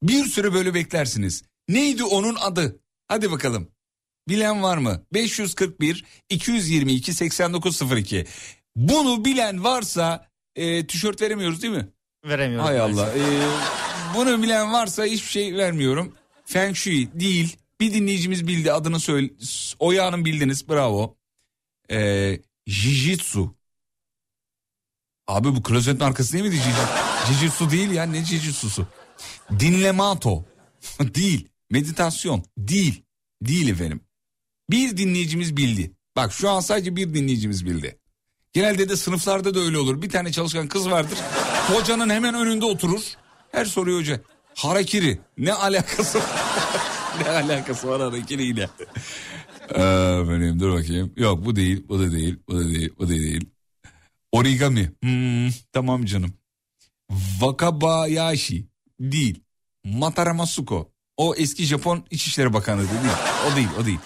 [0.03, 1.43] Bir süre böyle beklersiniz.
[1.69, 2.81] Neydi onun adı?
[3.09, 3.69] Hadi bakalım.
[4.29, 5.03] Bilen var mı?
[5.13, 8.27] 541 222 8902.
[8.77, 11.89] Bunu bilen varsa e, tişört veremiyoruz değil mi?
[12.25, 12.67] Veremiyorum.
[12.67, 12.81] Hay.
[12.81, 13.09] Allah.
[13.09, 13.23] E,
[14.15, 16.15] bunu bilen varsa hiçbir şey vermiyorum.
[16.45, 17.57] Feng Shui değil.
[17.81, 19.31] Bir dinleyicimiz bildi adını söyle.
[19.79, 21.18] Oya Hanım bildiniz bravo.
[21.91, 23.55] E, Jijitsu.
[25.27, 26.83] Abi bu klozetin arkası değil miydi Jijitsu?
[27.27, 28.87] Jijitsu değil ya ne Jijitsu'su?
[29.59, 30.45] Dinlemato.
[31.01, 31.49] değil.
[31.71, 32.45] Meditasyon.
[32.59, 33.05] Değil.
[33.43, 34.01] Değil efendim.
[34.71, 35.93] Bir dinleyicimiz bildi.
[36.17, 37.99] Bak şu an sadece bir dinleyicimiz bildi.
[38.53, 40.03] Genelde de sınıflarda da öyle olur.
[40.03, 41.19] Bir tane çalışkan kız vardır.
[41.73, 43.01] Hocanın hemen önünde oturur.
[43.53, 44.21] Her soruyor hoca.
[44.55, 45.21] Harakiri.
[45.39, 46.27] Ne alakası var?
[47.23, 48.69] ne alakası var harakiriyle?
[49.71, 51.13] Efendim dur bakayım.
[51.17, 53.45] Yok bu değil, bu da değil, bu da değil, bu da değil.
[54.33, 54.93] Origami.
[55.03, 56.33] Hmm, tamam canım.
[57.41, 58.67] Wakabayashi.
[59.01, 59.41] Değil.
[59.85, 60.93] Mataramasuko.
[61.17, 63.15] O eski Japon İçişleri Bakanı değil.
[63.53, 63.99] O değil, o değil.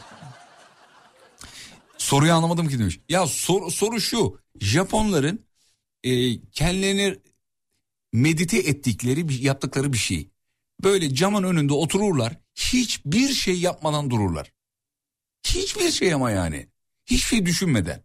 [1.98, 3.00] Soruyu anlamadım ki demiş.
[3.08, 4.38] Ya sor, soru şu.
[4.60, 5.46] Japonların
[6.04, 7.18] e, kendilerini
[8.12, 10.30] medite ettikleri, bir, yaptıkları bir şey.
[10.82, 12.38] Böyle camın önünde otururlar.
[12.54, 14.52] Hiçbir şey yapmadan dururlar.
[15.46, 16.68] Hiçbir şey ama yani.
[17.06, 18.02] Hiçbir şey düşünmeden.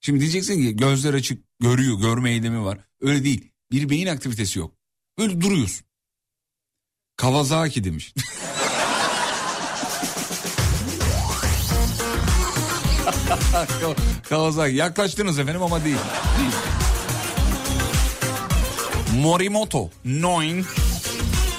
[0.00, 2.78] Şimdi diyeceksin ki gözler açık görüyor, görme eylemi var.
[3.00, 3.50] Öyle değil.
[3.72, 4.74] Bir beyin aktivitesi yok.
[5.18, 5.86] Böyle duruyorsun.
[7.16, 8.14] Kawasaki demiş.
[14.28, 15.96] Kawasaki yaklaştınız efendim ama değil.
[16.38, 16.52] değil.
[19.22, 20.66] Morimoto, Noin,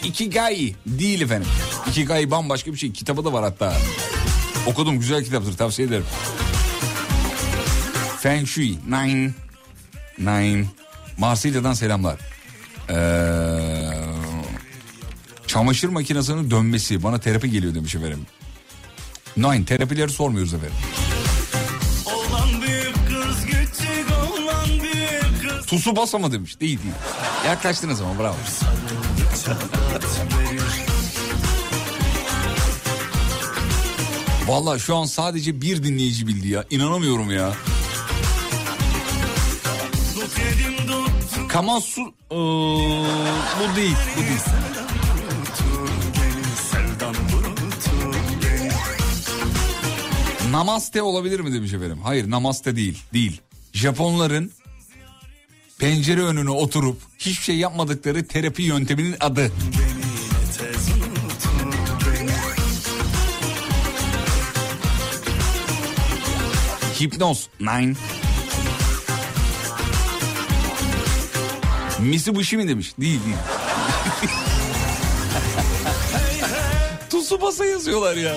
[0.03, 1.47] Ikigai değil efendim.
[1.89, 2.91] Ikigai bambaşka bir şey.
[2.91, 3.77] Kitabı da var hatta.
[4.67, 6.05] Okudum güzel kitaptır tavsiye ederim.
[8.19, 9.31] Feng Shui, Nine,
[10.19, 10.65] Nine.
[11.17, 12.19] Marsilya'dan selamlar.
[12.89, 12.95] Ee,
[15.47, 18.25] çamaşır makinesinin dönmesi bana terapi geliyor demiş efendim.
[19.37, 20.75] Nine terapileri sormuyoruz efendim.
[25.67, 26.59] Tusu basa mı demiş.
[26.59, 26.93] Değil değil.
[27.47, 28.35] Yaklaştınız ama bravo.
[34.47, 36.65] Vallahi şu an sadece bir dinleyici bildi ya.
[36.69, 37.53] İnanamıyorum ya.
[41.47, 42.01] Kamasu...
[42.01, 43.95] Ee, bu değil.
[44.17, 44.39] Bu değil.
[50.51, 51.99] Namaste olabilir mi demiş efendim.
[52.03, 53.01] Hayır namaste değil.
[53.13, 53.41] Değil.
[53.73, 54.51] Japonların
[55.79, 59.51] pencere önüne oturup hiçbir şey yapmadıkları terapi yönteminin adı.
[59.51, 59.94] Tez
[66.99, 67.49] Hipnoz.
[67.59, 67.93] Nine.
[71.99, 72.93] Mitsubishi mi demiş?
[72.99, 73.35] Değil değil.
[77.25, 78.35] Tsubasa yazıyorlar ya.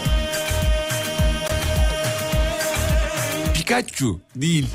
[3.55, 4.67] Pikachu değil.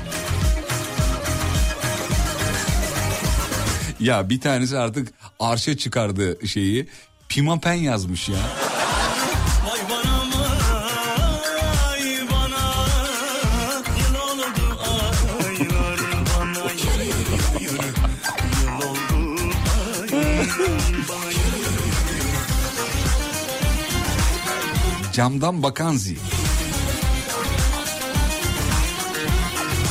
[4.00, 5.08] Ya bir tanesi artık
[5.40, 6.88] arşa çıkardı şeyi.
[7.28, 8.36] Pimapen yazmış ya.
[25.14, 26.16] Camdan bakan zi.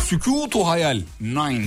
[0.06, 1.02] Sükutu hayal.
[1.22, 1.66] Nine.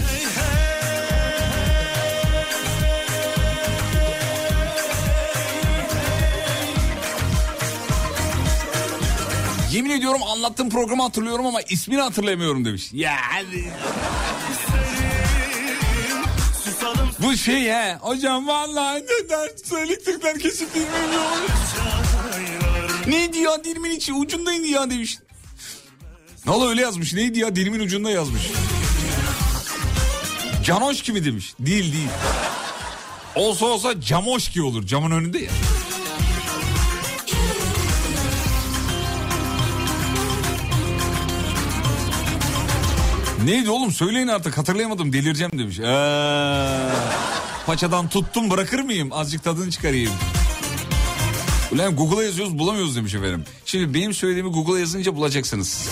[9.72, 12.90] Yemin ediyorum anlattığım programı hatırlıyorum ama ismini hatırlamıyorum demiş.
[12.92, 13.72] Ya hadi.
[17.18, 17.96] Bu şey he.
[18.00, 21.46] Hocam vallahi neden söyledikler kesip bilmiyorum.
[23.08, 25.18] Neydi ya dilimin içi ucundaydı ya demiş.
[26.46, 27.12] Valla öyle yazmış.
[27.14, 28.42] Neydi ya dilimin ucunda yazmış.
[30.64, 31.54] Canoş kimi demiş.
[31.60, 32.08] Değil değil.
[33.34, 35.50] Olsa olsa camoşki olur camın önünde ya.
[43.44, 45.78] Neydi oğlum söyleyin artık hatırlayamadım delireceğim demiş.
[45.78, 46.78] Ee,
[47.66, 50.12] paçadan tuttum bırakır mıyım azıcık tadını çıkarayım.
[51.72, 53.44] Ulan Google'a yazıyoruz bulamıyoruz demiş efendim.
[53.64, 55.88] Şimdi benim söylediğimi Google'a yazınca bulacaksınız.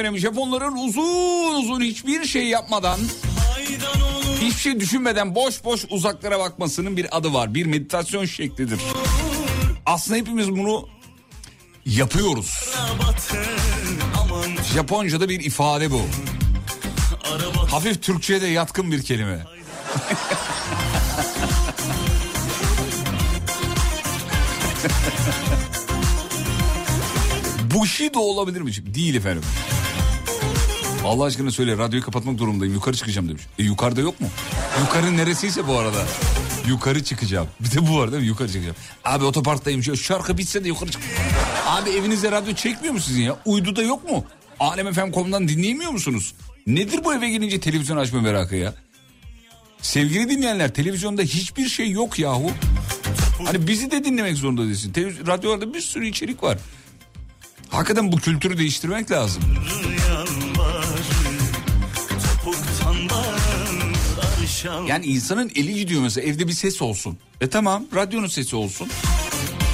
[0.00, 0.18] Efendim.
[0.18, 2.98] Japonların uzun uzun hiçbir şey yapmadan,
[4.40, 7.54] hiçbir şey düşünmeden boş boş uzaklara bakmasının bir adı var.
[7.54, 8.80] Bir meditasyon şeklidir.
[9.86, 10.88] Aslında hepimiz bunu
[11.86, 12.74] yapıyoruz.
[14.74, 16.02] Japonca'da bir ifade bu.
[17.70, 19.46] Hafif Türkçe'ye de yatkın bir kelime.
[27.74, 28.94] Bushido olabilir mi?
[28.94, 29.42] Değil efendim.
[31.06, 33.42] Allah aşkına söyle radyoyu kapatmak durumundayım yukarı çıkacağım demiş.
[33.58, 34.28] E yukarıda yok mu?
[34.80, 35.98] Yukarı neresiyse bu arada.
[36.68, 37.48] Yukarı çıkacağım.
[37.60, 38.28] Bir de bu var değil mi?
[38.28, 38.76] Yukarı çıkacağım.
[39.04, 39.82] Abi otoparktayım.
[39.82, 41.02] Şu şarkı bitse de yukarı çık.
[41.66, 43.36] Abi evinizde radyo çekmiyor mu sizin ya?
[43.44, 44.24] Uyduda yok mu?
[44.60, 46.34] Alemfm.com'dan dinleyemiyor musunuz?
[46.66, 48.74] Nedir bu eve gelince televizyon açma merakı ya?
[49.82, 52.50] Sevgili dinleyenler televizyonda hiçbir şey yok yahu.
[53.46, 54.92] Hani bizi de dinlemek zorunda değilsin.
[54.92, 56.58] Televiz- radyolarda bir sürü içerik var.
[57.68, 59.42] Hakikaten bu kültürü değiştirmek lazım.
[64.66, 67.18] Şal Yani insanın eli gidiyor mesela evde bir ses olsun.
[67.40, 68.88] E tamam radyonun sesi olsun.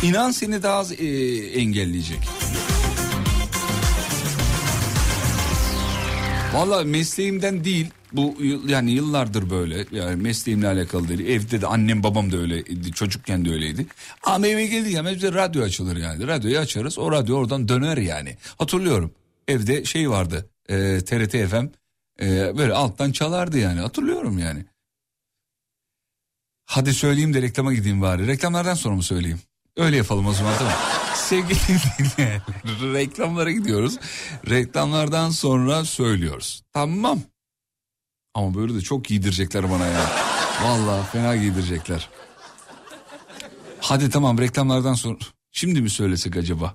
[0.03, 1.07] İnan seni daha az e,
[1.61, 2.18] engelleyecek.
[6.55, 8.36] Valla mesleğimden değil bu
[8.66, 11.20] yani yıllardır böyle yani mesleğimle alakalı değil.
[11.20, 13.86] Evde de annem babam da öyleydi çocukken de öyleydi.
[14.22, 16.26] Ama eve geldik ama bize radyo açılır yani.
[16.26, 18.36] Radyoyu açarız o radyo oradan döner yani.
[18.59, 19.11] Hatırlıyorum
[19.49, 21.66] evde şey vardı e, TRT FM
[22.20, 24.64] e, böyle alttan çalardı yani hatırlıyorum yani.
[26.73, 28.27] Hadi söyleyeyim de reklama gideyim bari.
[28.27, 29.41] Reklamlardan sonra mı söyleyeyim?
[29.77, 30.73] Öyle yapalım o zaman tamam.
[31.14, 31.59] Sevgili
[31.99, 32.43] dinleyenler,
[32.95, 33.99] reklamlara gidiyoruz.
[34.51, 36.62] Reklamlardan sonra söylüyoruz.
[36.73, 37.20] Tamam.
[38.35, 40.11] Ama böyle de çok giydirecekler bana ya.
[40.64, 42.09] Vallahi fena giydirecekler.
[43.81, 45.18] Hadi tamam reklamlardan sonra.
[45.51, 46.75] Şimdi mi söylesek acaba?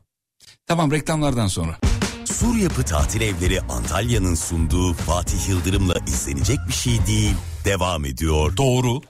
[0.66, 1.78] Tamam reklamlardan sonra.
[2.26, 7.36] Sur Yapı Tatil Evleri Antalya'nın sunduğu Fatih Yıldırım'la izlenecek bir şey değil.
[7.66, 8.58] Devam ediyor.
[8.58, 9.02] Doğru.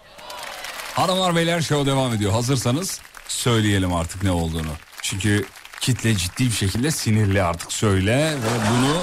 [0.98, 2.32] Hanımlar beyler show devam ediyor.
[2.32, 4.72] Hazırsanız söyleyelim artık ne olduğunu.
[5.02, 5.46] Çünkü
[5.82, 8.94] kitle ciddi bir şekilde sinirli artık söyle ve bunu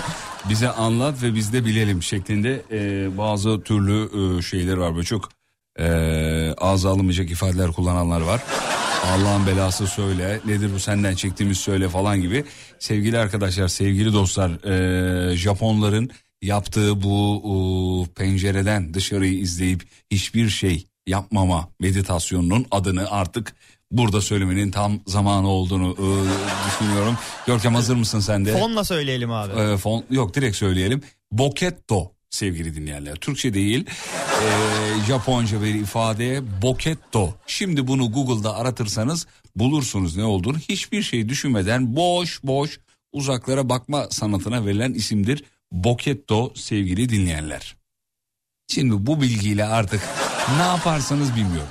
[0.48, 4.94] bize anlat ve biz de bilelim şeklinde e, bazı türlü e, şeyler var.
[4.94, 5.28] Böyle çok
[5.78, 5.86] e,
[6.58, 8.42] ağza alınmayacak ifadeler kullananlar var.
[9.04, 12.44] Allah'ın belası söyle nedir bu senden çektiğimiz söyle falan gibi.
[12.78, 14.64] Sevgili arkadaşlar sevgili dostlar
[15.30, 16.10] e, Japonların
[16.42, 23.54] yaptığı bu e, pencereden dışarıyı izleyip hiçbir şey yapmama meditasyonunun adını artık
[23.90, 26.06] burada söylemenin tam zamanı olduğunu e,
[26.68, 27.18] düşünüyorum.
[27.46, 28.58] Görkem hazır mısın sen de?
[28.58, 29.60] Fonla söyleyelim abi.
[29.60, 31.02] E, fon, yok direkt söyleyelim.
[31.32, 33.16] Boketto sevgili dinleyenler.
[33.16, 33.86] Türkçe değil
[34.44, 37.34] e, Japonca bir ifade boketto.
[37.46, 39.26] Şimdi bunu Google'da aratırsanız
[39.56, 40.58] bulursunuz ne olduğunu.
[40.58, 42.80] Hiçbir şey düşünmeden boş boş
[43.12, 45.44] uzaklara bakma sanatına verilen isimdir.
[45.72, 47.76] Boketto sevgili dinleyenler.
[48.68, 50.00] Şimdi bu bilgiyle artık
[50.56, 51.68] ne yaparsanız bilmiyorum.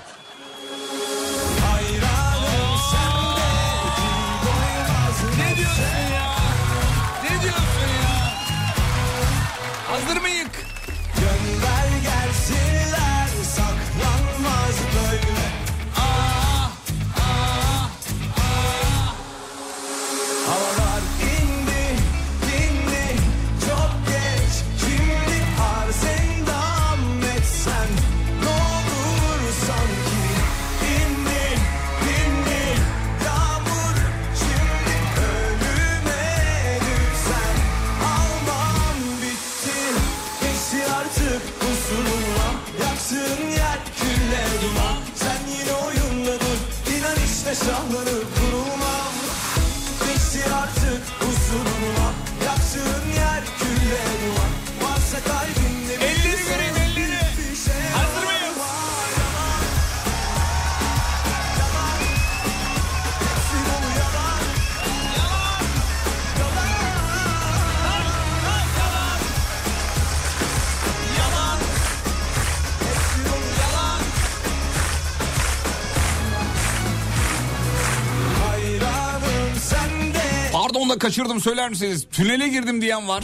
[80.85, 82.07] Abla kaçırdım söyler misiniz?
[82.11, 83.23] Tünele girdim diyen var.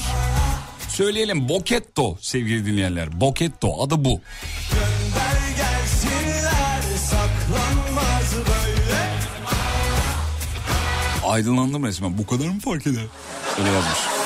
[0.90, 3.22] Söyleyelim Boketto sevgili dinleyenler.
[3.22, 4.22] Boketto adı bu.
[11.24, 12.18] Aydınlandım resmen.
[12.18, 13.04] Bu kadar mı fark eder?
[13.60, 14.19] Öyle yazmış.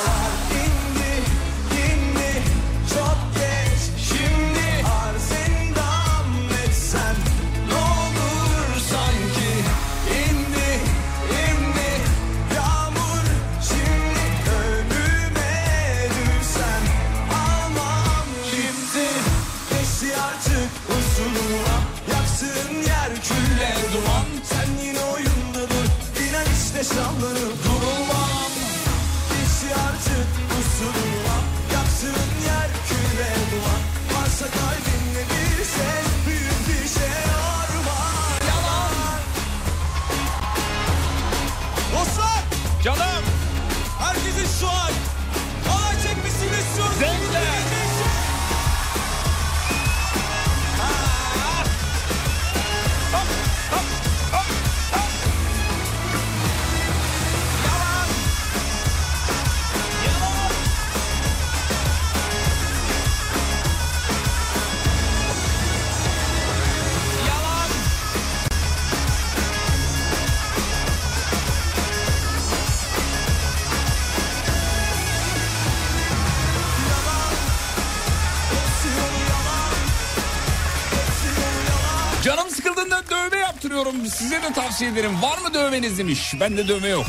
[84.09, 85.21] Size de tavsiye ederim.
[85.21, 86.33] Var mı dövmeniz demiş.
[86.39, 87.05] Bende dövme yok.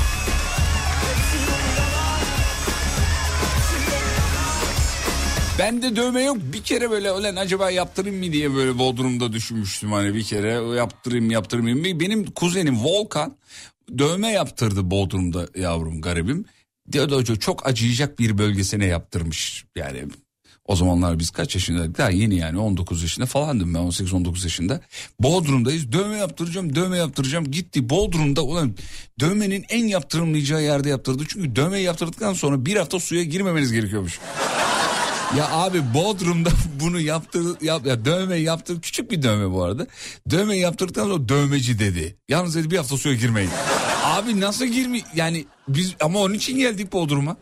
[5.58, 6.36] Bende dövme yok.
[6.52, 11.30] Bir kere böyle ölen acaba yaptırayım mı diye böyle Bodrum'da düşünmüştüm hani bir kere yaptırayım
[11.30, 12.00] yaptırayım mı?
[12.00, 13.36] Benim kuzenim Volkan
[13.98, 16.44] dövme yaptırdı Bodrum'da yavrum garibim.
[16.92, 19.64] Diyor da çok acıyacak bir bölgesine yaptırmış.
[19.76, 20.04] Yani
[20.64, 21.98] o zamanlar biz kaç yaşındaydık?
[21.98, 24.80] Daha yeni yani 19 yaşında falandım ben 18-19 yaşında.
[25.20, 27.50] Bodrum'dayız dövme yaptıracağım dövme yaptıracağım.
[27.50, 28.76] Gitti Bodrum'da ulan
[29.20, 31.22] dövmenin en yaptırılmayacağı yerde yaptırdı.
[31.28, 34.20] Çünkü dövme yaptırdıktan sonra bir hafta suya girmemeniz gerekiyormuş.
[35.36, 36.48] Ya abi Bodrum'da
[36.80, 39.86] bunu yaptır, yap, ya dövme yaptır küçük bir dövme bu arada.
[40.30, 42.16] Dövme yaptırdıktan sonra dövmeci dedi.
[42.28, 43.50] Yalnız dedi bir hafta suya girmeyin.
[44.04, 47.36] abi nasıl girmi yani biz ama onun için geldik Bodrum'a.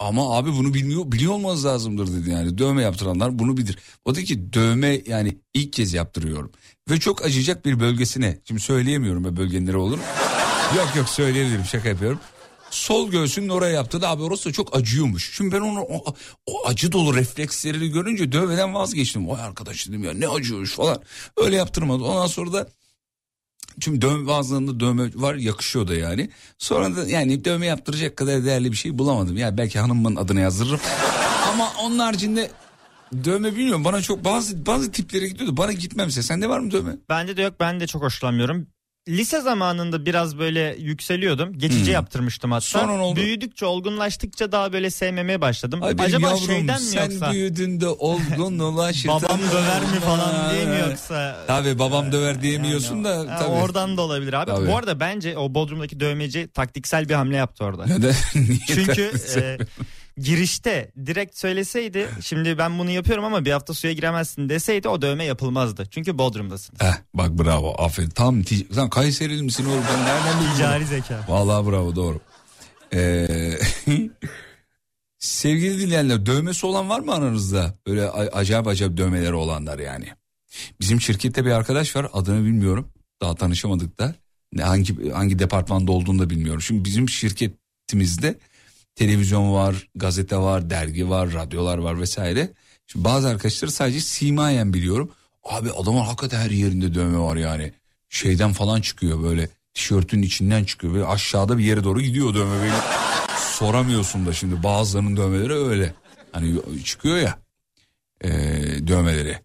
[0.00, 2.58] Ama abi bunu bilmiyor biliyor olmanız lazımdır dedi yani.
[2.58, 3.78] Dövme yaptıranlar bunu bilir.
[4.04, 6.52] O dedi ki dövme yani ilk kez yaptırıyorum.
[6.90, 8.38] Ve çok acıyacak bir bölgesine.
[8.44, 9.98] Şimdi söyleyemiyorum be bölgenin nereye olur.
[10.76, 12.20] yok yok söyleyebilirim şaka yapıyorum.
[12.70, 15.36] Sol göğsünün oraya yaptı da abi orası da çok acıyormuş.
[15.36, 16.04] Şimdi ben onu o,
[16.46, 19.28] o acı dolu reflekslerini görünce dövmeden vazgeçtim.
[19.28, 21.02] Vay arkadaş dedim ya ne acıyormuş falan.
[21.36, 22.04] Öyle yaptırmadı.
[22.04, 22.68] Ondan sonra da
[23.80, 26.30] çünkü dövme bazılarında dövme var yakışıyor da yani.
[26.58, 29.36] Sonra da yani dövme yaptıracak kadar değerli bir şey bulamadım.
[29.36, 30.80] Ya belki hanımın adını yazdırırım.
[31.52, 32.50] Ama onun haricinde
[33.24, 35.56] dövme bilmiyorum bana çok bazı bazı tiplere gidiyordu.
[35.56, 36.96] Bana gitmemse sende var mı dövme?
[37.08, 38.66] Bende de yok ben de çok hoşlanmıyorum.
[39.08, 41.58] Lise zamanında biraz böyle yükseliyordum.
[41.58, 41.92] Geçici Hmm.
[41.92, 42.60] yaptırmıştım hatta.
[42.66, 43.16] Sonra oldu?
[43.20, 45.80] Büyüdükçe olgunlaştıkça daha böyle sevmemeye başladım.
[45.82, 47.32] Benim Acaba yavrum şeyden mi sen yoksa?
[47.32, 49.08] büyüdün de olgunlaştın.
[49.08, 51.36] Babam döver mi falan diye mi yoksa?
[51.46, 53.36] Tabii babam döver diyemiyorsun Yani da.
[53.38, 53.48] tabii.
[53.50, 54.50] Oradan da olabilir abi.
[54.50, 54.66] Tabii.
[54.68, 57.86] Bu arada bence o Bodrum'daki dövmeci taktiksel bir hamle yaptı orada.
[57.86, 58.14] Neden?
[58.66, 59.58] Çünkü e,
[60.16, 65.24] girişte direkt söyleseydi şimdi ben bunu yapıyorum ama bir hafta suya giremezsin deseydi o dövme
[65.24, 65.86] yapılmazdı.
[65.90, 66.76] Çünkü Bodrum'dasın.
[66.78, 68.10] Heh, bak bravo aferin.
[68.10, 68.42] Tam
[68.74, 70.54] sen Kayserili misin oğlum ben nereden bileyim?
[70.54, 71.24] Ticari zeka.
[71.28, 72.20] Vallahi bravo doğru.
[72.94, 73.58] Ee,
[75.18, 77.74] sevgili dinleyenler dövmesi olan var mı aranızda?
[77.86, 80.08] Böyle acayip acayip dövmeleri olanlar yani.
[80.80, 82.88] Bizim şirkette bir arkadaş var adını bilmiyorum.
[83.20, 84.14] Daha tanışamadık da.
[84.52, 86.62] Ne, hangi hangi departmanda olduğunu da bilmiyorum.
[86.62, 88.38] Şimdi bizim şirketimizde
[88.94, 92.50] televizyon var, gazete var, dergi var, radyolar var vesaire.
[92.86, 95.10] Şimdi bazı arkadaşları sadece simayen biliyorum.
[95.44, 97.72] Abi adamın hakikaten her yerinde dövme var yani.
[98.08, 100.94] Şeyden falan çıkıyor böyle tişörtün içinden çıkıyor.
[100.94, 102.60] Böyle aşağıda bir yere doğru gidiyor dövme.
[102.60, 102.74] Böyle
[103.38, 105.94] soramıyorsun da şimdi bazılarının dövmeleri öyle.
[106.32, 106.54] Hani
[106.84, 107.38] çıkıyor ya
[108.20, 108.30] e,
[108.86, 109.38] dövmeleri.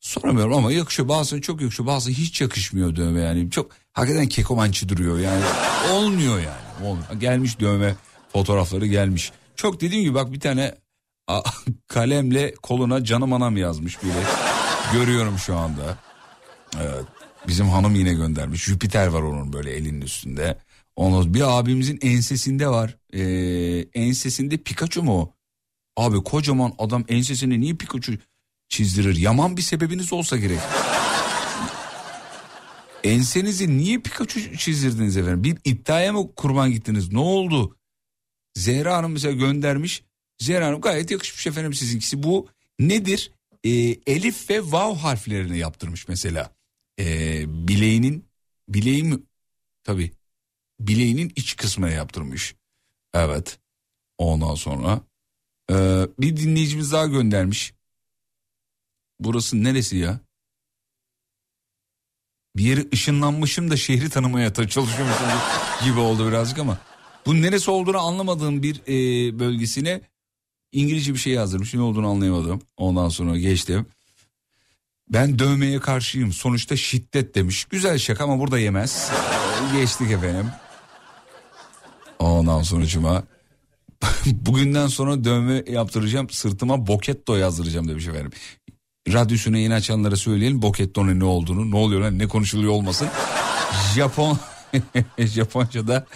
[0.00, 1.08] Soramıyorum ama yakışıyor.
[1.08, 1.86] Bazıları çok yakışıyor.
[1.86, 3.50] Bazı hiç yakışmıyor dövme yani.
[3.50, 5.44] Çok hakikaten kekomançı duruyor yani.
[5.92, 6.86] Olmuyor yani.
[6.86, 7.12] Olmuyor.
[7.20, 7.94] Gelmiş dövme
[8.32, 9.32] fotoğrafları gelmiş.
[9.56, 10.74] Çok dediğim gibi bak bir tane
[11.88, 14.22] kalemle koluna canım anam yazmış bile.
[14.92, 15.98] Görüyorum şu anda.
[16.80, 17.04] Evet.
[17.48, 18.64] Bizim hanım yine göndermiş.
[18.64, 20.58] Jüpiter var onun böyle elinin üstünde.
[20.96, 22.96] Onu bir abimizin ensesinde var.
[23.12, 23.20] Ee,
[23.94, 25.34] ensesinde Pikachu mu o?
[25.96, 28.12] Abi kocaman adam ensesine niye Pikachu
[28.68, 29.16] çizdirir?
[29.16, 30.58] Yaman bir sebebiniz olsa gerek.
[33.04, 35.44] Ensenizi niye Pikachu çizdirdiniz efendim?
[35.44, 37.12] Bir iddiaya mı kurban gittiniz?
[37.12, 37.76] Ne oldu?
[38.54, 40.02] Zehra Hanım mesela göndermiş.
[40.38, 42.22] Zehra Hanım gayet yakışmış efendim sizinkisi.
[42.22, 42.48] Bu
[42.78, 43.32] nedir?
[43.64, 43.70] Ee,
[44.06, 46.50] elif ve vav harflerini yaptırmış mesela.
[46.98, 48.28] Ee, bileğinin
[48.68, 49.18] bileği mi?
[49.84, 50.10] Tabii.
[50.80, 52.54] Bileğinin iç kısmına yaptırmış.
[53.14, 53.58] Evet.
[54.18, 55.00] Ondan sonra
[55.70, 57.74] ee, bir dinleyicimiz daha göndermiş.
[59.20, 60.20] Burası neresi ya?
[62.56, 65.26] Bir yere ışınlanmışım da şehri tanımaya ta- çalışıyormuşum
[65.84, 66.78] gibi oldu birazcık ama.
[67.26, 70.00] Bu neresi olduğunu anlamadığım bir e, bölgesine
[70.72, 71.74] İngilizce bir şey yazdırmış.
[71.74, 72.62] Ne olduğunu anlayamadım.
[72.76, 73.86] Ondan sonra geçtim.
[75.08, 76.32] Ben dövmeye karşıyım.
[76.32, 77.64] Sonuçta şiddet demiş.
[77.64, 79.10] Güzel şaka ama burada yemez.
[79.72, 80.46] Geçtik efendim.
[82.18, 83.22] Ondan sonra cuma.
[84.26, 86.30] Bugünden sonra dövme yaptıracağım.
[86.30, 88.30] Sırtıma boketto yazdıracağım demiş efendim.
[89.12, 91.70] Radyosunu yeni açanlara söyleyelim boketto'nun ne olduğunu.
[91.70, 93.08] Ne oluyor lan ne konuşuluyor olmasın.
[93.94, 94.38] Japon
[95.18, 96.06] Japonca'da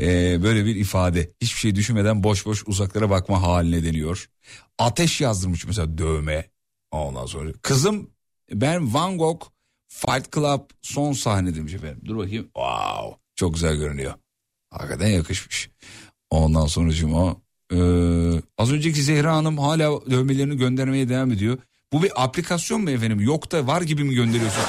[0.00, 1.32] e, böyle bir ifade.
[1.40, 4.30] Hiçbir şey düşünmeden boş boş uzaklara bakma haline deniyor.
[4.78, 6.50] Ateş yazdırmış mesela dövme.
[6.90, 8.10] Ondan sonra kızım
[8.52, 9.42] ben Van Gogh
[9.88, 12.00] Fight Club son sahne demiş efendim.
[12.04, 12.44] Dur bakayım.
[12.44, 13.16] Wow.
[13.36, 14.14] Çok güzel görünüyor.
[14.70, 15.70] Hakikaten yakışmış.
[16.30, 17.36] Ondan sonra cuma
[18.58, 21.58] az önceki Zehra Hanım hala dövmelerini göndermeye devam ediyor.
[21.92, 23.20] Bu bir aplikasyon mu efendim?
[23.20, 24.62] Yok da var gibi mi gönderiyorsun?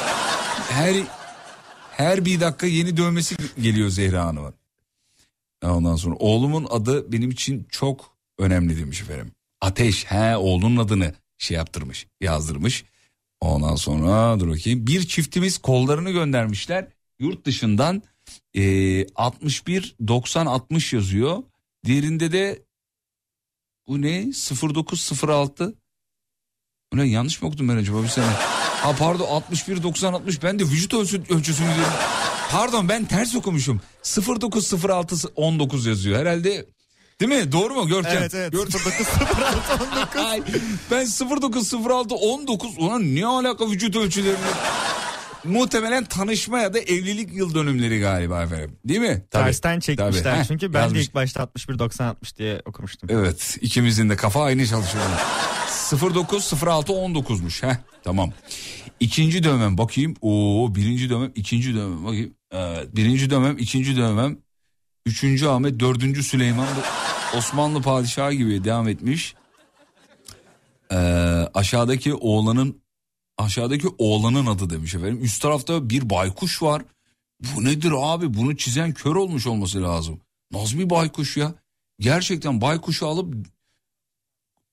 [0.70, 0.96] Her
[1.92, 4.59] her bir dakika yeni dövmesi geliyor Zehra Hanım'ın.
[5.64, 9.32] Ondan sonra oğlumun adı benim için çok önemli demiş efendim.
[9.62, 12.86] Ateş he oğlunun adını şey yaptırmış yazdırmış.
[13.42, 16.88] Ondan sonra dur bakayım bir çiftimiz kollarını göndermişler
[17.20, 18.04] yurt dışından
[18.54, 21.44] e, 61 90 60 yazıyor.
[21.86, 22.64] Diğerinde de
[23.88, 24.32] bu ne
[24.76, 25.76] 0906
[26.94, 28.32] Ulan yanlış mı okudum ben acaba bir saniye.
[28.82, 31.94] Ha pardon 61 90 60 ben de vücut ölçü, ölçüsünü diyorum.
[32.50, 33.82] Pardon ben ters okumuşum.
[34.04, 36.66] 0906 19 yazıyor herhalde.
[37.20, 37.52] Değil mi?
[37.52, 38.18] Doğru mu Görkem?
[38.18, 38.52] Evet evet.
[38.52, 40.42] Gör- 0906 Ay,
[40.92, 41.06] ben
[41.42, 44.38] 0906 19 ulan ne alaka vücut ölçülerini?
[45.44, 48.78] Muhtemelen tanışma ya da evlilik yıl dönümleri galiba efendim.
[48.86, 49.24] Değil mi?
[49.32, 49.44] Tabii.
[49.44, 50.40] Tersten çekmişler Tabii.
[50.40, 51.00] Heh, çünkü ben yazmış.
[51.00, 53.10] de ilk başta 61 90 60 diye okumuştum.
[53.12, 55.04] Evet ikimizin de kafa aynı çalışıyor.
[56.14, 57.68] 09 06 19'muş.
[57.68, 58.34] Heh, tamam.
[59.00, 60.16] İkinci dövmem bakayım.
[60.22, 62.34] Oo birinci dövmem, ikinci dövmem bakayım.
[62.52, 64.38] Evet, birinci dövmem, ikinci dövmem.
[65.06, 66.68] Üçüncü Ahmet, dördüncü Süleyman.
[67.38, 69.36] Osmanlı padişahı gibi devam etmiş.
[70.92, 70.96] Ee,
[71.54, 72.82] aşağıdaki oğlanın
[73.38, 75.24] aşağıdaki oğlanın adı demiş efendim.
[75.24, 76.82] Üst tarafta bir baykuş var.
[77.40, 78.34] Bu nedir abi?
[78.34, 80.22] Bunu çizen kör olmuş olması lazım.
[80.52, 81.54] Nasıl bir baykuş ya?
[82.00, 83.36] Gerçekten baykuşu alıp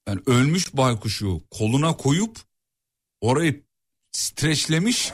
[0.08, 2.38] yani ölmüş baykuşu koluna koyup
[3.20, 3.62] orayı
[4.12, 5.12] streçlemiş.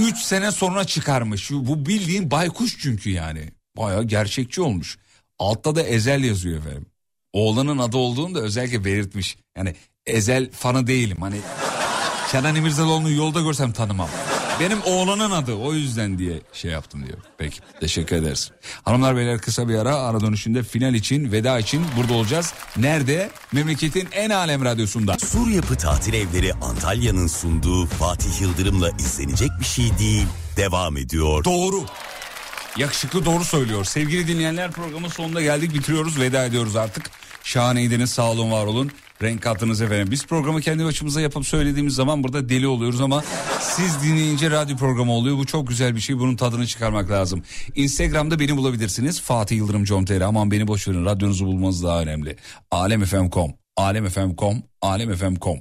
[0.00, 1.50] 3 sene sonra çıkarmış.
[1.50, 3.50] Bu bildiğin baykuş çünkü yani.
[3.76, 4.98] Baya gerçekçi olmuş.
[5.38, 6.86] Altta da Ezel yazıyor efendim.
[7.32, 9.36] Oğlanın adı olduğunu da özellikle belirtmiş.
[9.56, 9.74] Yani
[10.06, 11.16] Ezel fanı değilim.
[11.20, 11.36] Hani
[12.30, 14.08] Kenan İmirzalıoğlu'nu yolda görsem tanımam.
[14.60, 17.18] Benim oğlanın adı o yüzden diye şey yaptım diyor.
[17.38, 18.50] Peki teşekkür ederiz.
[18.84, 22.54] Hanımlar beyler kısa bir ara ara dönüşünde final için veda için burada olacağız.
[22.76, 23.30] Nerede?
[23.52, 25.18] Memleketin en alem radyosunda.
[25.18, 30.26] Sur Yapı Tatil Evleri Antalya'nın sunduğu Fatih Yıldırım'la izlenecek bir şey değil.
[30.56, 31.44] Devam ediyor.
[31.44, 31.84] Doğru.
[32.76, 33.84] Yakışıklı doğru söylüyor.
[33.84, 37.10] Sevgili dinleyenler programın sonuna geldik bitiriyoruz veda ediyoruz artık.
[37.44, 38.92] Şahaneydiniz sağ olun var olun.
[39.22, 40.08] Renk kattınız efendim.
[40.10, 43.24] Biz programı kendi başımıza yapıp söylediğimiz zaman burada deli oluyoruz ama
[43.60, 45.38] siz dinleyince radyo programı oluyor.
[45.38, 46.18] Bu çok güzel bir şey.
[46.18, 47.42] Bunun tadını çıkarmak lazım.
[47.74, 49.20] Instagram'da beni bulabilirsiniz.
[49.20, 50.20] Fatih Yıldırım Com.tr.
[50.20, 51.04] Aman beni boş verin.
[51.04, 52.36] Radyonuzu bulmanız daha önemli.
[52.70, 55.58] Alemfm.com Alemfm.com Alemfm.com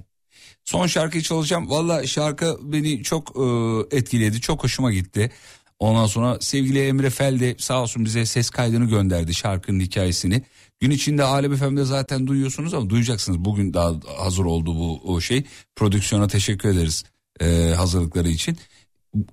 [0.66, 1.70] Son şarkıyı çalacağım.
[1.70, 4.42] Valla şarkı beni çok e, etkiledi.
[4.42, 5.32] Çok hoşuma gitti.
[5.80, 10.44] Ondan sonra sevgili Emre Fel de sağ olsun bize ses kaydını gönderdi şarkının hikayesini.
[10.80, 13.40] Gün içinde Alem FM'de zaten duyuyorsunuz ama duyacaksınız.
[13.40, 15.44] Bugün daha hazır oldu bu o şey.
[15.76, 17.04] Prodüksiyona teşekkür ederiz
[17.42, 18.58] e, hazırlıkları için.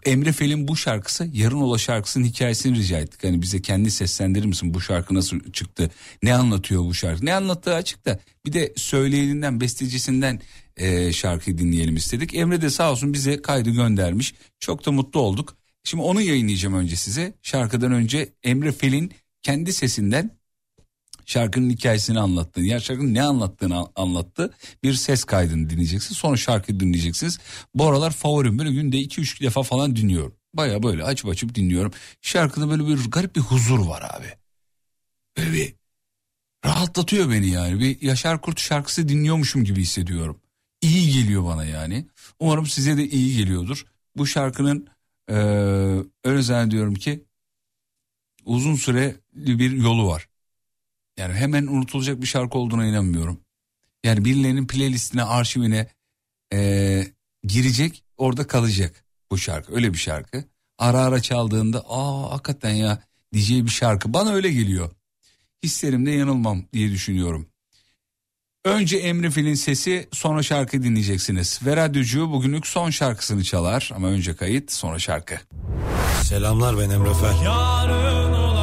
[0.05, 3.25] Emre Fel'in bu şarkısı Yarın Ola şarkısının hikayesini rica ettik.
[3.25, 5.91] Hani bize kendi seslendirir misin bu şarkı nasıl çıktı?
[6.23, 7.27] Ne anlatıyor bu şarkı?
[7.27, 10.41] Ne anlattığı açık da bir de söyleyeninden bestecisinden
[10.77, 12.35] e, şarkıyı dinleyelim istedik.
[12.35, 14.35] Emre de sağ olsun bize kaydı göndermiş.
[14.61, 15.57] Çok da mutlu olduk.
[15.85, 17.35] Şimdi onu yayınlayacağım önce size.
[17.43, 19.13] Şarkıdan önce Emre Fel'in
[19.43, 20.36] kendi sesinden
[21.27, 22.61] şarkının hikayesini anlattı.
[22.61, 24.55] Ya şarkının ne anlattığını anlattı.
[24.83, 26.19] Bir ses kaydını dinleyeceksiniz.
[26.19, 27.39] Sonra şarkıyı dinleyeceksiniz.
[27.75, 30.35] Bu aralar favorim böyle günde 2-3 defa falan dinliyorum.
[30.55, 31.93] Baya böyle açıp açıp dinliyorum.
[32.23, 34.29] Şarkıda böyle bir garip bir huzur var abi.
[35.37, 35.75] Böyle bir
[36.65, 37.81] rahatlatıyor beni yani.
[37.81, 40.41] Bir Yaşar Kurt şarkısı dinliyormuşum gibi hissediyorum.
[40.83, 42.07] İyi geliyor bana yani.
[42.41, 43.87] Umarım size de iyi geliyordur.
[44.17, 44.89] Bu şarkının
[45.31, 45.35] Ee,
[46.25, 47.25] öyle zannediyorum ki
[48.45, 50.29] uzun süreli bir yolu var.
[51.19, 53.41] Yani hemen unutulacak bir şarkı olduğuna inanmıyorum.
[54.05, 55.89] Yani birilerinin playlistine, arşivine
[56.53, 57.07] ee,
[57.45, 59.75] girecek, orada kalacak bu şarkı.
[59.75, 60.45] Öyle bir şarkı.
[60.79, 63.03] Ara ara çaldığında aa hakikaten ya
[63.33, 64.13] diyeceği bir şarkı.
[64.13, 64.91] Bana öyle geliyor.
[65.63, 67.47] Hislerimde yanılmam diye düşünüyorum.
[68.65, 71.61] Önce Emre Fil'in sesi sonra şarkı dinleyeceksiniz.
[71.67, 75.35] Ve radyocu bugünlük son şarkısını çalar ama önce kayıt sonra şarkı.
[76.23, 77.45] Selamlar ben Emre Fel.
[77.45, 78.56] Yarın ola,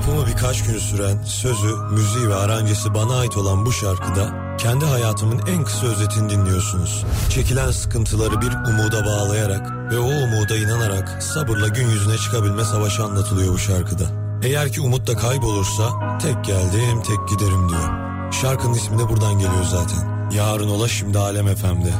[0.00, 5.46] Yapımı birkaç gün süren, sözü, müziği ve aranjesi bana ait olan bu şarkıda kendi hayatımın
[5.46, 7.04] en kısa özetini dinliyorsunuz.
[7.30, 13.54] Çekilen sıkıntıları bir umuda bağlayarak ve o umuda inanarak sabırla gün yüzüne çıkabilme savaşı anlatılıyor
[13.54, 14.04] bu şarkıda.
[14.42, 17.88] Eğer ki umut da kaybolursa tek geldim tek giderim diyor.
[18.32, 20.30] Şarkının ismi de buradan geliyor zaten.
[20.30, 21.92] Yarın ola şimdi Alem FM'de.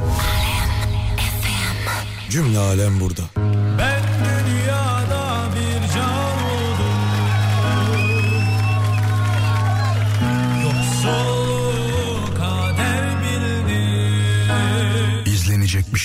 [2.31, 3.50] Cümle alem burada.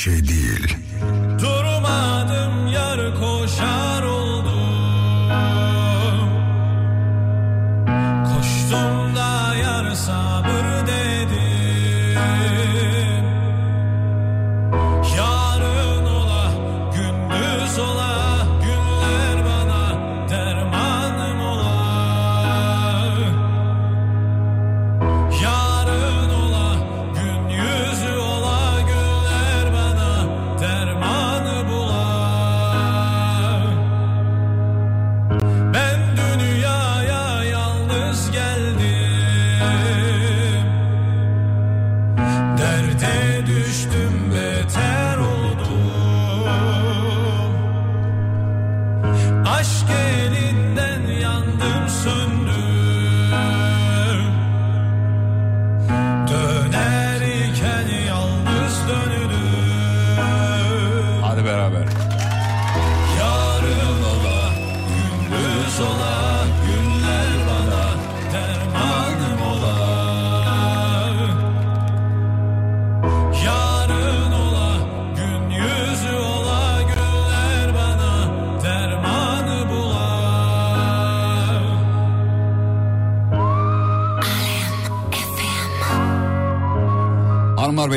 [0.06, 0.85] Şey değil.